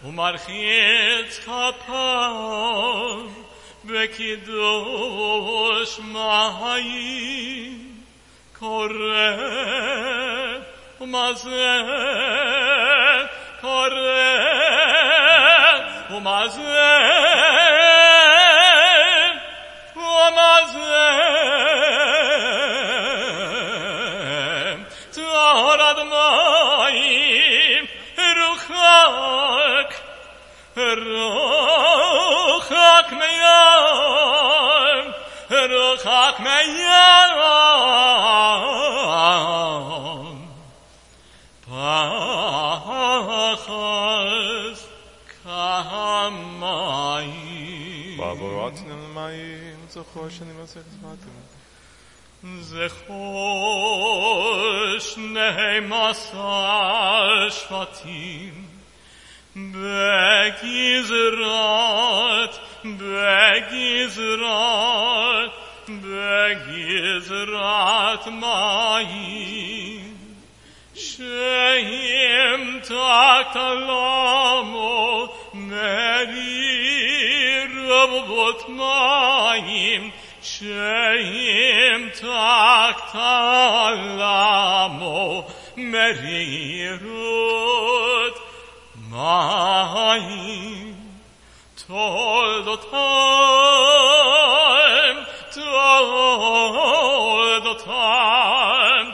[0.03, 3.19] ומרחיץ כפיו
[3.85, 5.19] בקידוש
[5.99, 7.23] מים
[8.59, 9.33] קורא
[11.05, 11.49] mazı
[13.61, 14.23] karı
[16.23, 16.61] mazı
[20.33, 20.83] mazı
[25.15, 26.67] taradmayım
[28.17, 29.91] ruhak
[30.77, 31.97] ruhak
[33.11, 35.05] meyam
[35.51, 37.43] ruhak meyam.
[41.82, 44.86] מים פחס
[45.42, 46.60] כמים
[48.18, 49.76] בעבורת נמיים.
[49.88, 51.28] זכור שאני מסך זמתם.
[52.60, 54.56] זכור
[54.98, 58.66] שני מסע שבטים
[59.56, 60.98] בגזרת,
[62.84, 64.30] בגזרת,
[65.88, 67.46] בגזרת
[68.26, 70.11] מים
[70.95, 80.11] Sheim takta lamo meri robot maim.
[80.39, 83.35] Sheim takta
[84.19, 85.45] lamo
[85.77, 88.35] meri robot
[89.09, 90.95] maim.
[91.75, 95.25] Toldot time,
[97.83, 99.13] time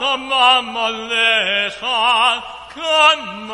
[0.00, 1.86] דמם עליך
[2.74, 3.50] כמים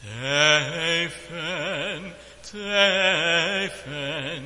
[0.00, 2.02] תפן
[2.42, 4.42] תפן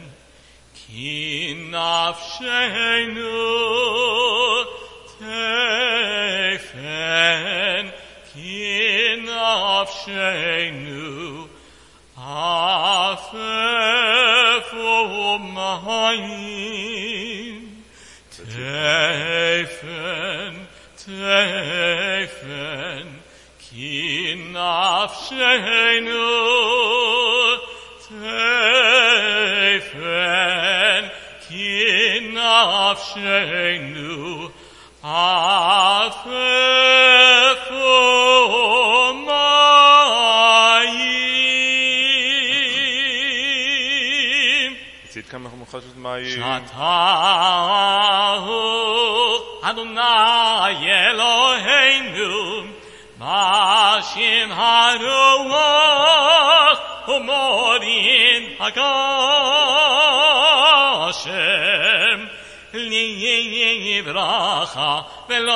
[0.74, 3.29] כי נפשנו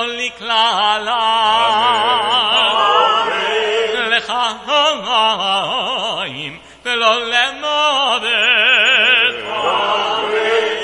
[0.01, 1.26] only Klala.
[4.11, 6.53] לחיים
[6.85, 8.23] ולא למוות,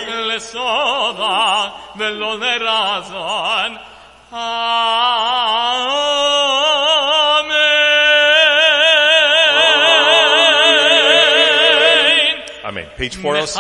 [0.10, 3.78] לסובה ולא לרזון.
[12.72, 12.88] Amen.
[12.98, 13.58] Page 406.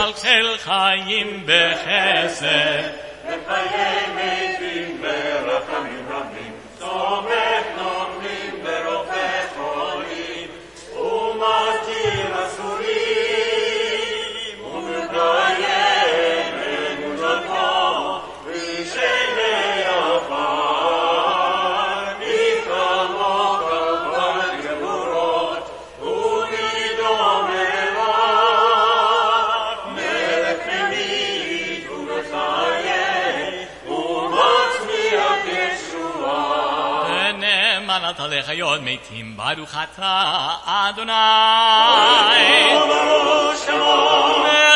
[38.90, 41.12] לחיות מתים, ברוך אתה אדוני.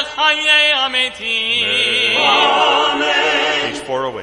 [0.03, 2.17] וחיי המתים.
[2.17, 4.21] Page 408.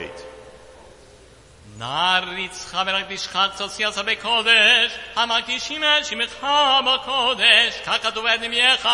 [1.78, 6.48] נריץ חבר הקדישך קצוץ יעשה בקודש, המקישים את שמך
[6.86, 8.90] בקודש, ככתוב את נביאך,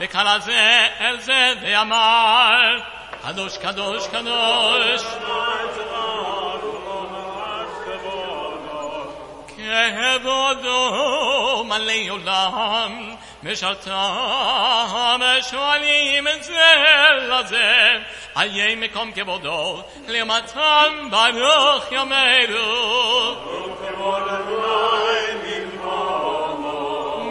[0.00, 2.78] וקרא זה אל זה ואמר,
[3.22, 5.02] קדוש קדוש קדוש.
[10.63, 15.21] دو ملی اولم משרתם
[15.51, 16.71] שואלים את זה
[17.21, 17.91] לזה,
[18.35, 23.35] על יהי מקום כבודו, למתם ברוך יאמרו.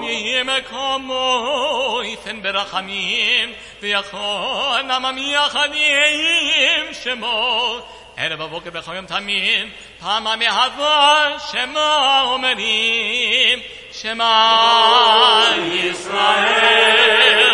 [0.03, 3.53] יהיה מקומו יתן ברחמים,
[3.83, 7.81] ויכול עמם יחד יהיים שמו.
[8.17, 9.69] ערב הבוקר בכל יום תמיד,
[10.01, 13.59] פעם מהווה שמה אומרים,
[13.93, 17.54] שמה ישראל.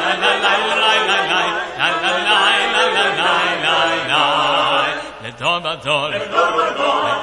[5.41, 6.11] Domador,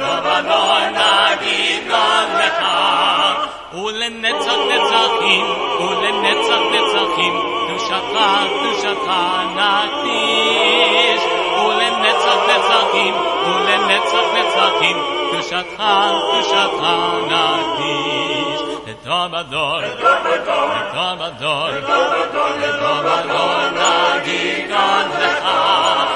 [0.00, 1.90] Domador, Magid
[2.38, 2.74] Lecha,
[3.74, 5.46] ולנצח נצחים,
[5.80, 7.34] ולנצח נצחים,
[7.66, 8.16] קדושתך,
[8.60, 9.08] קדושתך
[9.56, 10.83] נקים.
[13.93, 14.97] ולנצח נצחים,
[15.31, 15.83] קדושתך,
[16.31, 16.83] קדושתך
[17.25, 18.61] נקדיש.
[18.87, 21.67] לדור ודור, לדור ודור,
[22.57, 25.45] לדור ודור נגיד גם לך,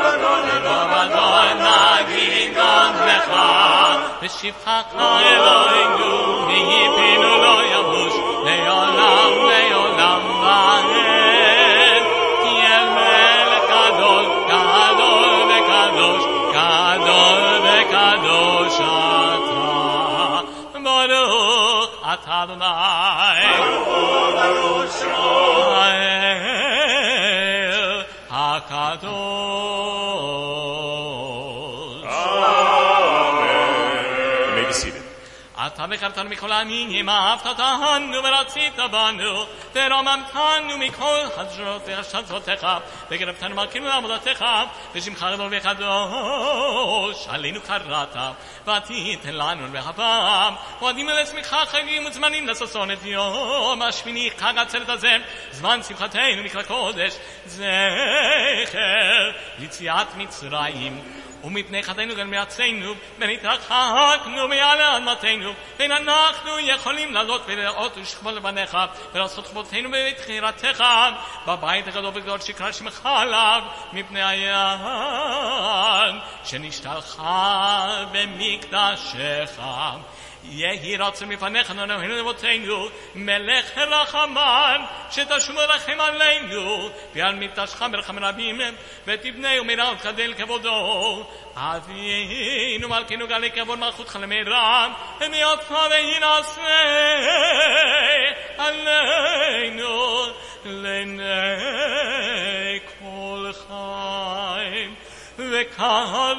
[0.91, 3.39] ודור נגיד גם לך,
[4.21, 8.13] ושבחך אלוהינו, ויפינו לא יבוש,
[8.45, 11.20] לעולם לעולם ועד.
[22.42, 23.38] Adonai.
[23.56, 25.52] Baruch Baruch Shmo.
[35.90, 39.44] בחרתנו מכל העמים, אהבת אותנו ורצית בנו,
[39.74, 42.66] ורוממתנו מכל חדשות וחשצותיך,
[43.10, 44.44] וגרבתנו מרכינו לעבודתך,
[44.94, 48.16] ושמך גדול וקדוש, עלינו קראת,
[48.62, 55.16] ותיתן לנו והפעם, מועדים לשמחה חגים וזמנים לששון את יום השמיני חג עצרת הזה,
[55.50, 57.12] זמן שמחתנו מקרא קודש,
[57.46, 61.21] זכר ליציאת מצרים.
[61.44, 68.76] ומפני חטאינו גם מארצנו, ונתרחקנו מעל אדמתנו, ואין אנחנו יכולים לעלות ולראות ולשכבול לבניך,
[69.14, 70.84] ולעשות חובותינו בבית חירתך,
[71.46, 73.62] בבית הגדול וגדול שקרא שמך עליו,
[73.92, 76.14] מפני היד
[76.44, 79.60] שנשתלחה במקדשך.
[80.44, 88.60] יהי רצון מפניך נאמנו לבותינו, מלך רחמן, שתשוב לרחם עלינו, ועל מקדשך מרחם רבים,
[89.06, 91.26] ותבנה ומירה ותגדל כבודו.
[91.56, 96.62] אבינו מלכנו גלי כבוד מלכותך למרב, ומאותך והנעשה
[98.58, 100.22] עלינו
[100.64, 101.22] לעיני
[102.98, 104.94] כל חיים.
[105.38, 106.38] וקרב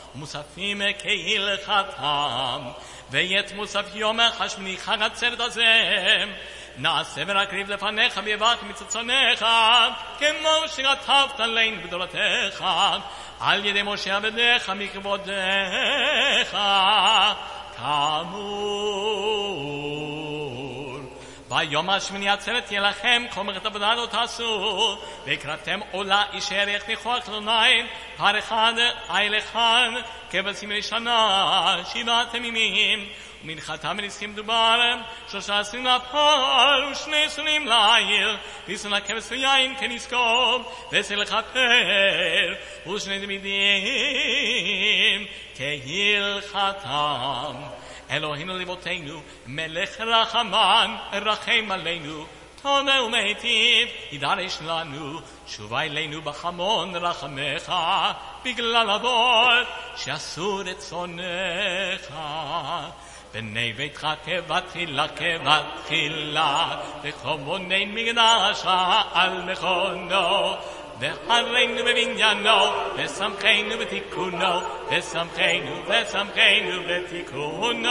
[0.14, 2.60] ומוספים כהלכתם
[3.10, 5.64] וית מוסף יום השמיני חג עצרת הזה
[6.78, 9.46] נעשה ונקריב לפניך ויברך מצצונך
[10.18, 12.64] כמו שכתבת עלינו בגדולתך
[13.40, 16.56] על ידי משה עבדיך מכבודך
[17.76, 19.56] כאמור
[21.51, 27.29] ביום השמיני עצרת תהיה לכם כל מלאכת עבודה לא תעשו ויקראתם עולה איש ערך ניחוח
[27.29, 27.85] לעיניים
[28.17, 28.73] פר אחד
[29.09, 29.89] איל אחד
[30.29, 33.09] כבשים לשנה שבעת ימים
[33.43, 34.79] ומנחתם ונצחים דובר
[35.27, 38.37] שלושה עשרים לפר ושני עשרים לעיר.
[38.67, 42.55] וישון הכבש ויין כנזכור ועשר לכפר
[42.87, 45.25] ושני תמידים
[45.57, 47.80] כהלכתם
[48.11, 52.25] אלוהינו לבותינו, מלך רחמן, רחם עלינו,
[52.61, 57.73] תונה ומיטיב, ידרש לנו, שובה אלינו בחמון רחמך,
[58.45, 59.49] בגלל הבור
[59.95, 62.13] שאסור רצונך.
[63.33, 68.65] בני ביתך כבתחילה כבתחילה, וכמוני מקדש
[69.13, 70.55] על מכונו.
[71.00, 72.58] וחרנו בבניינו,
[72.96, 77.90] ושמחנו בתיקונו, ושמחנו ושמחנו בתיקונו.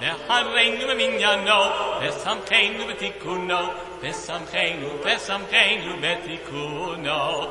[0.00, 1.60] וחרנו בבניינו,
[2.00, 3.58] ושמחנו בתיקונו,
[4.00, 7.46] ושמחנו ושמחנו בתיקונו.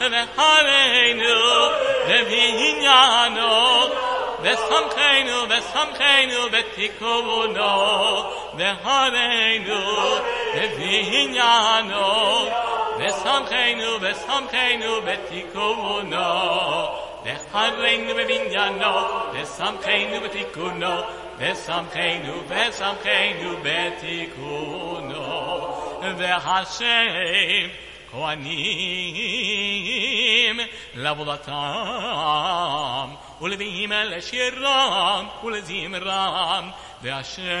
[0.00, 1.36] וחרנו
[2.08, 3.79] בבניינו,
[4.50, 7.62] ושמחנו ושמחנו בתיקונו,
[8.56, 9.80] והרנו
[10.56, 12.06] בבניינו,
[12.98, 16.16] ושמחנו ושמחנו בתיקונו,
[17.24, 18.94] והרנו בבניינו,
[19.32, 20.94] ושמחנו בתיקונו,
[21.38, 25.24] ושמחנו ושמחנו בתיקונו,
[26.16, 27.68] והשם
[28.12, 28.66] כהנים
[30.94, 31.54] לעבודתם
[33.41, 36.69] ולוויים לשירם ולזמרם
[37.01, 37.53] והשם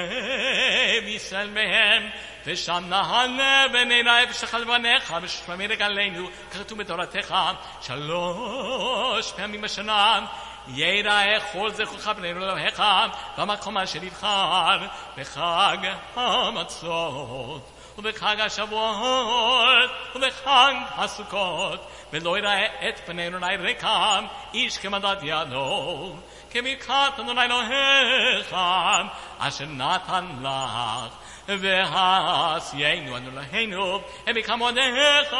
[1.53, 2.09] מהם
[2.45, 7.35] ושם נהנה ונראה ושחל בניך ושמי רגלינו ככתוב בתורתך
[7.81, 10.25] שלוש פעמים בשנה.
[10.67, 12.83] יראה כל זכורך בנינו אלוהיך
[13.37, 14.79] במקום אשר יבחר
[15.17, 15.77] בחג
[16.15, 24.24] המצות ובחג השבועות, ובחג הסוכות, ולא יראה את פנינו אלי ריקם,
[24.54, 26.14] איש כמדד ידו,
[26.50, 28.56] כברכת אדוני אלוהיך,
[29.38, 31.19] אשר נתן לך.
[31.59, 35.35] והסיינו אנו להינו, הם יקמו עדיך,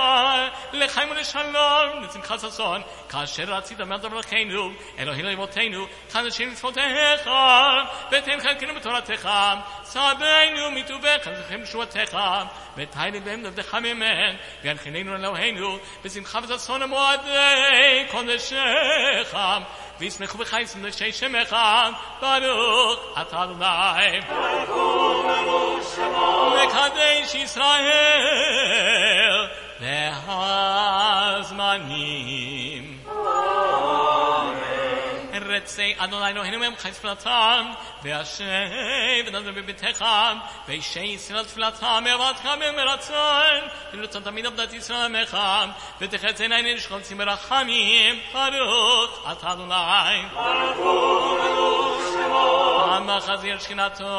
[0.73, 7.29] לחיים ולשלום, לשמחה ששון, כאשר רצית מעט דרכנו, אלוהים לאבותינו, חדשים לצפותיך,
[8.11, 9.29] ותן חלקנו כאילו בתורתך,
[9.83, 12.17] סבנו מטובך, זכרים לשבועתך,
[12.77, 19.35] ותהי לבם לבדך ממן, וינחיננו אלוהינו, בשמחה וששון המועדי קודשך.
[20.00, 21.56] וישמחו בך ישמחי שמך,
[22.20, 24.20] ברוך אתה אדוני.
[26.64, 27.86] מקדש ישראל
[31.46, 32.96] והזמנים.
[35.61, 43.69] Let's say, Adonai Eloheinu Hem Chai Tfilatam, Ve'asher v'nadar b'bitecha, Ve'ishei Yisrael Tfilatam, Ve'avatcha Me'meratzon,
[43.91, 50.31] Ve'lutzon Tamid Abdat Yisrael Amecha, Ve'techet Zenai Nishkol Tzim Berachamim, Baruch Ata Adonai.
[50.33, 50.77] Baruch
[52.09, 52.45] Shemo.
[52.97, 54.09] Amachazir Shkinato,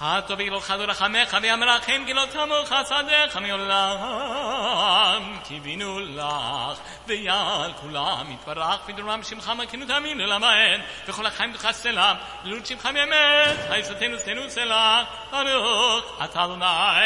[0.00, 9.52] הטוב יגלוך ורחמך וימלכים גילותם לא וחסדך מעולם קיווינו לך ויעל כולם יתברך בדרום שמך
[9.58, 16.40] מכינו תמים לעולם האין וכל החיים תחסלם ללוד שמך באמת חייסתנו שדנו סלע ברוך אתה
[16.40, 17.00] ה'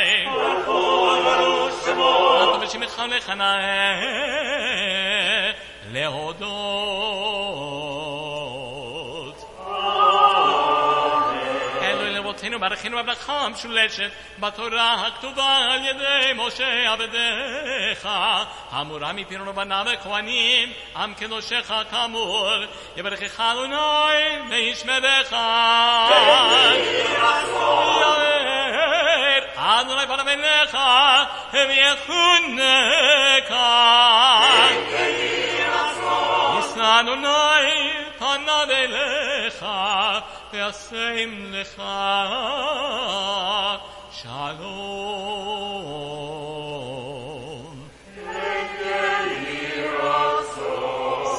[0.67, 3.31] ברוך שמו הטוב בשמך ולחנך
[5.93, 7.84] להודות.
[12.69, 18.09] ברכינו בבחם שולשת בתורה הכתובה על ידי משה עבדיך
[18.71, 22.51] המורה מפירונו בנם וכוהנים עם כנושך כאמור
[22.97, 25.37] יברכך אלוני וישמדך
[29.57, 30.77] אדוני פעם אליך
[31.53, 33.55] ויחונך ויחונך
[36.57, 39.66] ויחונך ויחונך פניו אליך
[40.54, 41.84] וישם לך
[44.12, 45.00] שלום.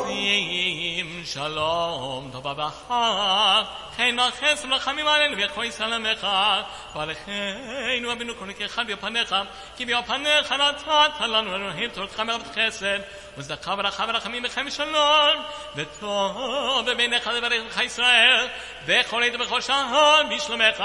[0.06, 3.62] שים שלום טובה ברכה
[3.96, 6.26] חן וחסד ורחמים עלינו ויכוי סלמך
[6.94, 9.34] ברכנו אבינו כל נקרחה בפניך
[9.76, 12.98] כי בפניך נתת לנו אלוהים תורך מרבת חסד
[13.38, 15.42] וצדקה ברכה ורחמים וכם שלום
[15.76, 18.46] וטוב בעיניך לברך ישראל
[18.86, 20.84] בכל עת ובכל שעה בשלומך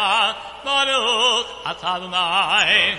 [0.63, 2.95] ברוך אתה אדוני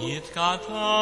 [0.04, 1.01] Yitkata.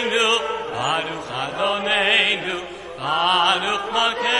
[3.89, 4.31] Baruch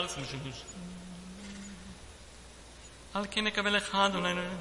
[0.00, 0.62] ארץ משבוש.
[3.14, 4.56] על כן נקבל לך אדוני אלוהינו.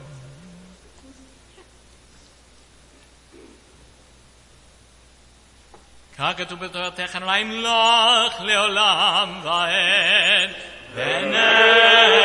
[6.18, 10.50] כך כתוב בתורתך אולי ימלוך לעולם ועד
[10.94, 12.16] ונאמר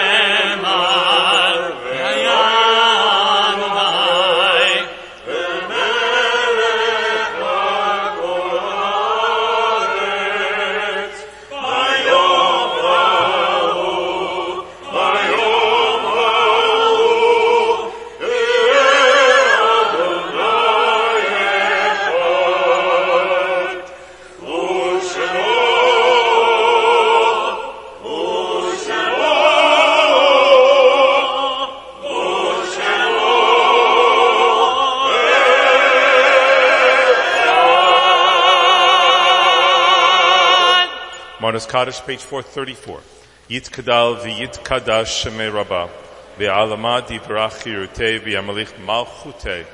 [41.56, 43.00] Mourner's Kaddish, page 434.
[43.48, 45.90] Yit Kadal v'yit Kadash Shemei Rabbah.
[46.38, 49.66] Ve'alama divrach yirutei v'yamalich malchutei.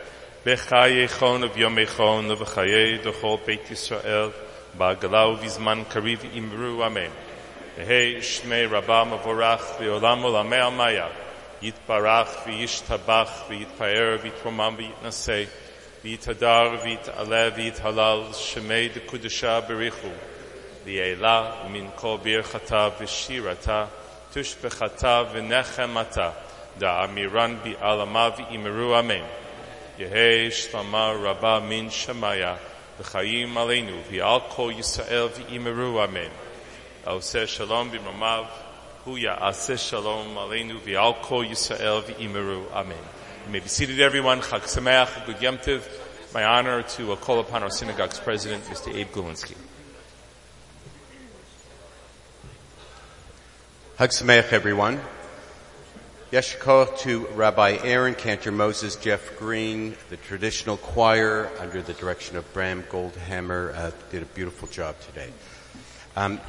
[0.45, 4.31] V'chaye chon of yomei v'chaye d'chol Beit Yisrael.
[4.77, 7.09] Ba'galau v'zman kariv imru amen.
[7.79, 11.09] V'hei Shmei Rabbah mavorach v'olam olamei amaya.
[11.63, 15.47] Yitbarach v'yishtabach v'yitpaer v'yitromam v'yitnasei.
[16.03, 20.11] V'yitadar v'yit'aleh v'yithalal Shemei d'kudesha berichu.
[20.85, 23.87] V'yela min kol birchata v'shirata
[24.33, 26.33] tushbechata v'nechemata
[26.79, 29.23] da'amiran bi'alama v'imeru amen.
[29.99, 32.57] Yehei shlama rabba min shemaya
[32.99, 36.31] v'chayim aleinu v'al kol Yisrael v'imeru amen.
[37.05, 38.47] Aoseh shalom b'mamav
[39.05, 41.13] hu ya'aseh shalom aleinu v'al
[41.45, 43.05] Yisrael v'imeru amen.
[43.49, 44.39] May be seated everyone.
[44.39, 45.81] Chag Sameach, good Yom Tov.
[46.33, 48.95] My honor to call upon our synagogue's president, Mr.
[48.95, 49.55] Abe Gulinsky.
[54.01, 54.99] Hag Sameach, everyone.
[56.31, 62.51] Yeshikoch to Rabbi Aaron, Cantor Moses, Jeff Green, the traditional choir under the direction of
[62.51, 65.29] Bram Goldhammer uh, did a beautiful job today.
[66.15, 66.41] Um,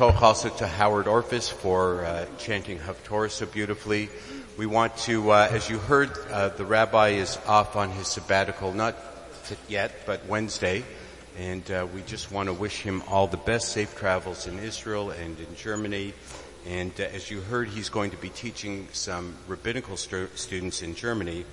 [0.00, 4.08] also to Howard Orphis for uh, chanting Haftorah so beautifully.
[4.56, 8.72] We want to, uh, as you heard, uh, the rabbi is off on his sabbatical,
[8.72, 8.96] not
[9.68, 10.84] yet, but Wednesday.
[11.38, 15.10] And uh, we just want to wish him all the best safe travels in Israel
[15.10, 16.14] and in Germany.
[16.66, 20.94] And uh, as you heard, he's going to be teaching some rabbinical stu- students in
[20.94, 21.44] Germany.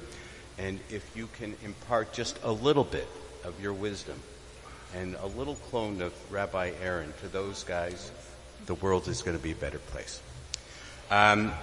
[0.58, 3.08] And if you can impart just a little bit
[3.44, 4.20] of your wisdom
[4.96, 8.12] and a little clone of Rabbi Aaron to those guys,
[8.66, 10.22] the world is going to be a better place.
[11.10, 11.54] Um,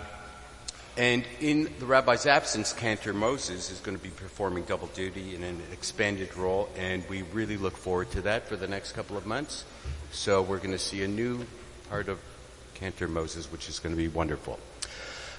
[0.96, 5.42] and in the rabbi's absence, Cantor Moses is going to be performing double duty in
[5.42, 9.26] an expanded role, and we really look forward to that for the next couple of
[9.26, 9.66] months.
[10.10, 11.44] So we're going to see a new
[11.90, 12.18] part of
[12.76, 14.58] Cantor Moses, which is going to be wonderful.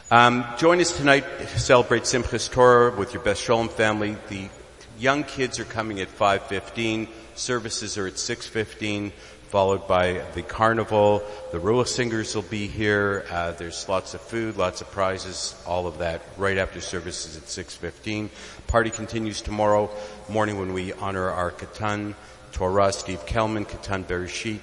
[0.09, 4.17] Um, join us tonight to celebrate Simchas Torah with your Beth Shalom family.
[4.29, 4.49] The
[4.97, 7.07] young kids are coming at 5.15.
[7.35, 9.11] Services are at 6.15
[9.47, 11.23] followed by the carnival.
[11.51, 13.25] The Ruach singers will be here.
[13.31, 17.43] Uh, there's lots of food, lots of prizes, all of that right after services at
[17.43, 18.29] 6.15.
[18.67, 19.89] Party continues tomorrow
[20.27, 22.13] morning when we honor our Katan,
[22.51, 24.59] Torah, Steve Kelman, Katan Bereshit,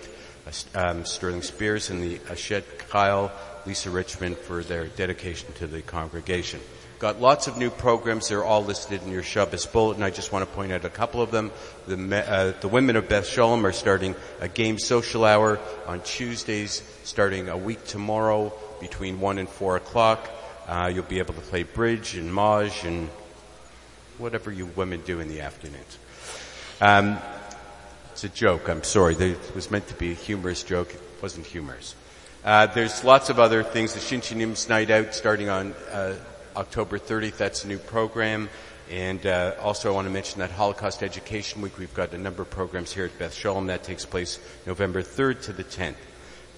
[0.75, 3.33] um, Sterling Spears, and the Ashet Kyle,
[3.67, 6.61] Lisa Richmond for their dedication to the congregation.
[6.99, 8.29] Got lots of new programs.
[8.29, 10.03] They're all listed in your Shabbos bulletin.
[10.03, 11.51] I just want to point out a couple of them.
[11.87, 16.83] The, uh, the women of Beth Shalom are starting a game social hour on Tuesdays,
[17.03, 20.31] starting a week tomorrow between 1 and 4 o'clock.
[20.69, 23.09] Uh, you'll be able to play bridge and maj and
[24.19, 25.99] whatever you women do in the afternoons.
[26.81, 27.19] Um,
[28.15, 28.69] it's a joke.
[28.69, 29.17] I'm sorry.
[29.17, 30.95] It was meant to be a humorous joke.
[30.95, 31.97] It wasn't humorous.
[32.45, 33.95] Uh, there's lots of other things.
[33.95, 36.15] The Shinshinim's Night Out starting on uh,
[36.55, 37.39] October 30th.
[37.39, 38.51] That's a new program.
[38.89, 41.77] And uh, also, I want to mention that Holocaust Education Week.
[41.77, 45.43] We've got a number of programs here at Beth Shalom that takes place November 3rd
[45.47, 45.97] to the 10th.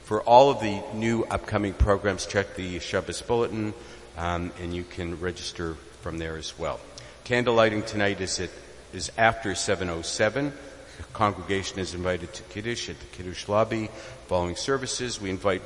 [0.04, 3.72] For all of the new upcoming programs, check the Shabbos Bulletin,
[4.18, 6.80] um, and you can register from there as well.
[7.24, 8.50] Candle lighting tonight is at
[8.92, 10.52] is after 7:07.
[10.97, 13.89] The congregation is invited to Kiddush at the Kiddush lobby.
[14.27, 15.61] Following services, we invite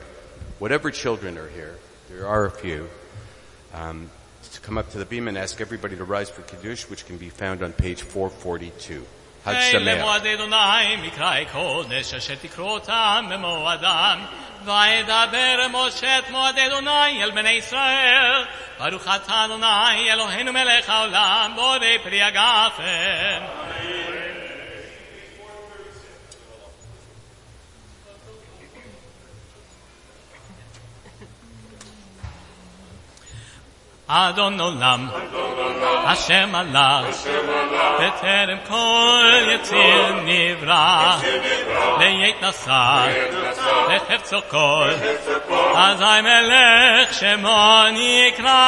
[0.60, 1.76] whatever children are here.
[2.10, 2.90] There are a few.
[3.74, 4.10] Um,
[4.56, 7.18] to come up to the beam and ask everybody to rise for Kiddush, which can
[7.18, 9.06] be found on page 442.
[9.44, 9.86] Hag Sameach.
[9.86, 14.26] למועד אדוני מקראי קודש אשר תקראו אותם במועדם
[14.66, 18.46] וידבר משה את מועד אדוני אל בני ישראל
[18.80, 23.44] ברוך אתה אדוני אלוהינו מלך העולם בורא פרי הגפן
[34.11, 35.03] Adon Olam,
[36.05, 37.15] Hashem Alach,
[37.99, 41.21] Beterem Kol Yetzir Nivra,
[42.01, 43.07] Leyet Nasar,
[43.89, 44.91] Lehertzog Kol,
[45.87, 47.61] Azay Melech Shemo
[47.95, 48.63] Nikra,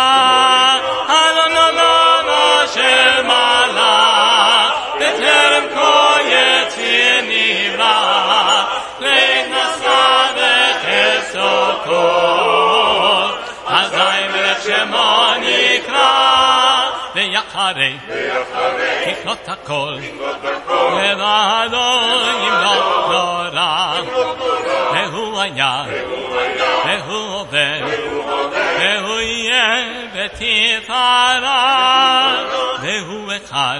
[1.23, 2.27] Adon Olam,
[2.63, 6.02] Hashem Alach, Beterem Kol
[19.52, 19.98] הכל,
[20.70, 21.88] לבדו
[22.46, 23.94] ימלוך נורא,
[24.94, 25.84] והוא היה,
[26.86, 27.82] והוא עובד,
[28.80, 29.76] והוא יהיה
[30.16, 31.48] בתפארה,
[32.82, 33.80] והוא אחד,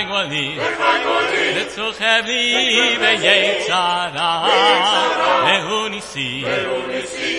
[0.00, 0.58] וחי גואלי,
[1.56, 4.48] וצוחב לי ביצרה,
[5.46, 6.44] והוא ניסי,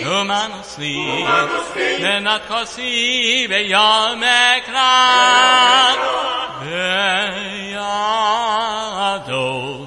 [0.05, 1.25] ומנוס לי,
[1.99, 5.93] מנת כוסי ביום אקרא,
[9.25, 9.85] בידו.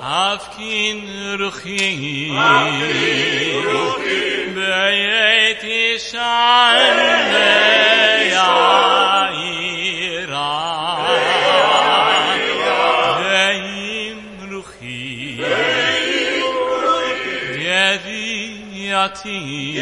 [0.00, 1.06] אבקין
[1.40, 2.30] רוחי,
[4.54, 7.47] בעת ישן
[19.09, 19.77] يأتي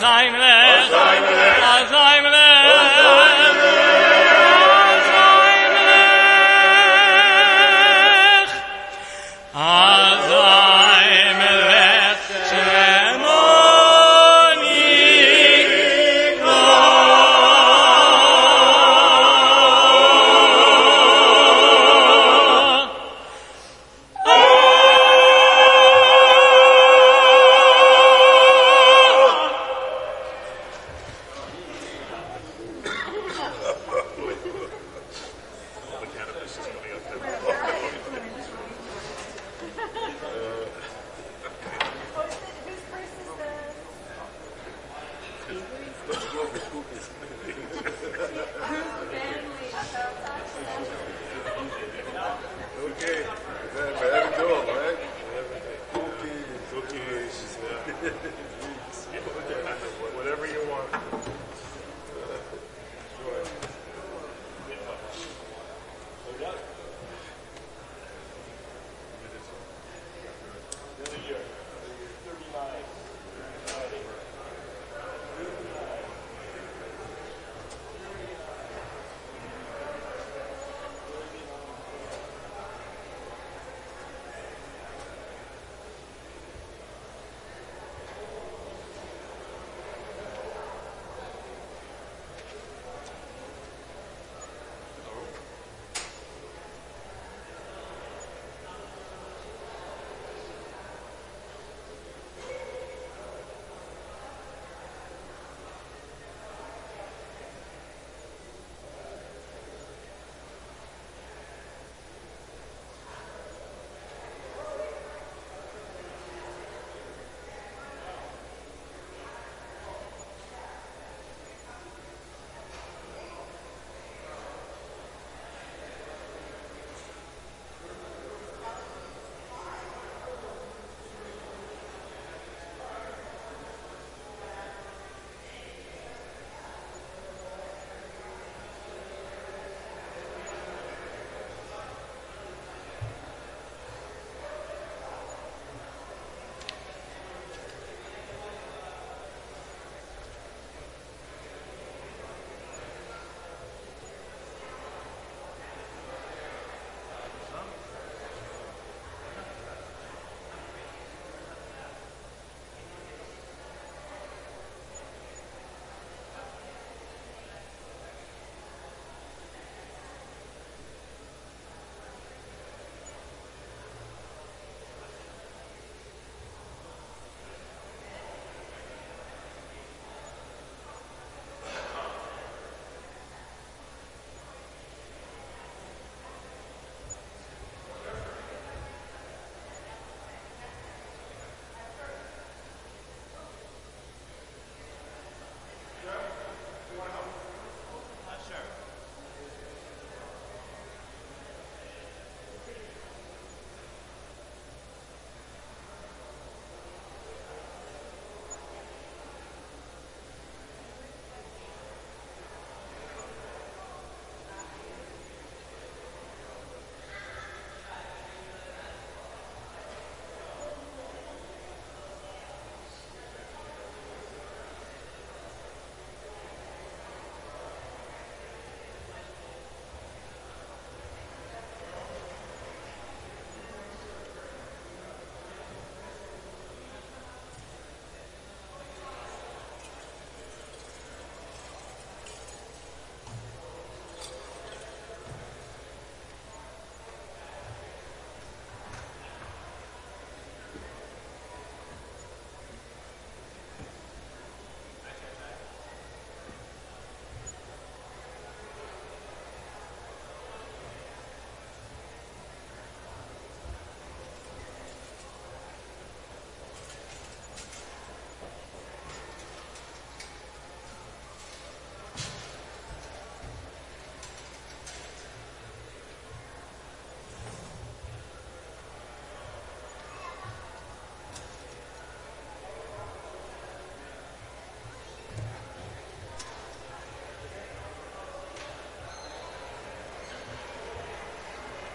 [0.00, 0.30] Melech,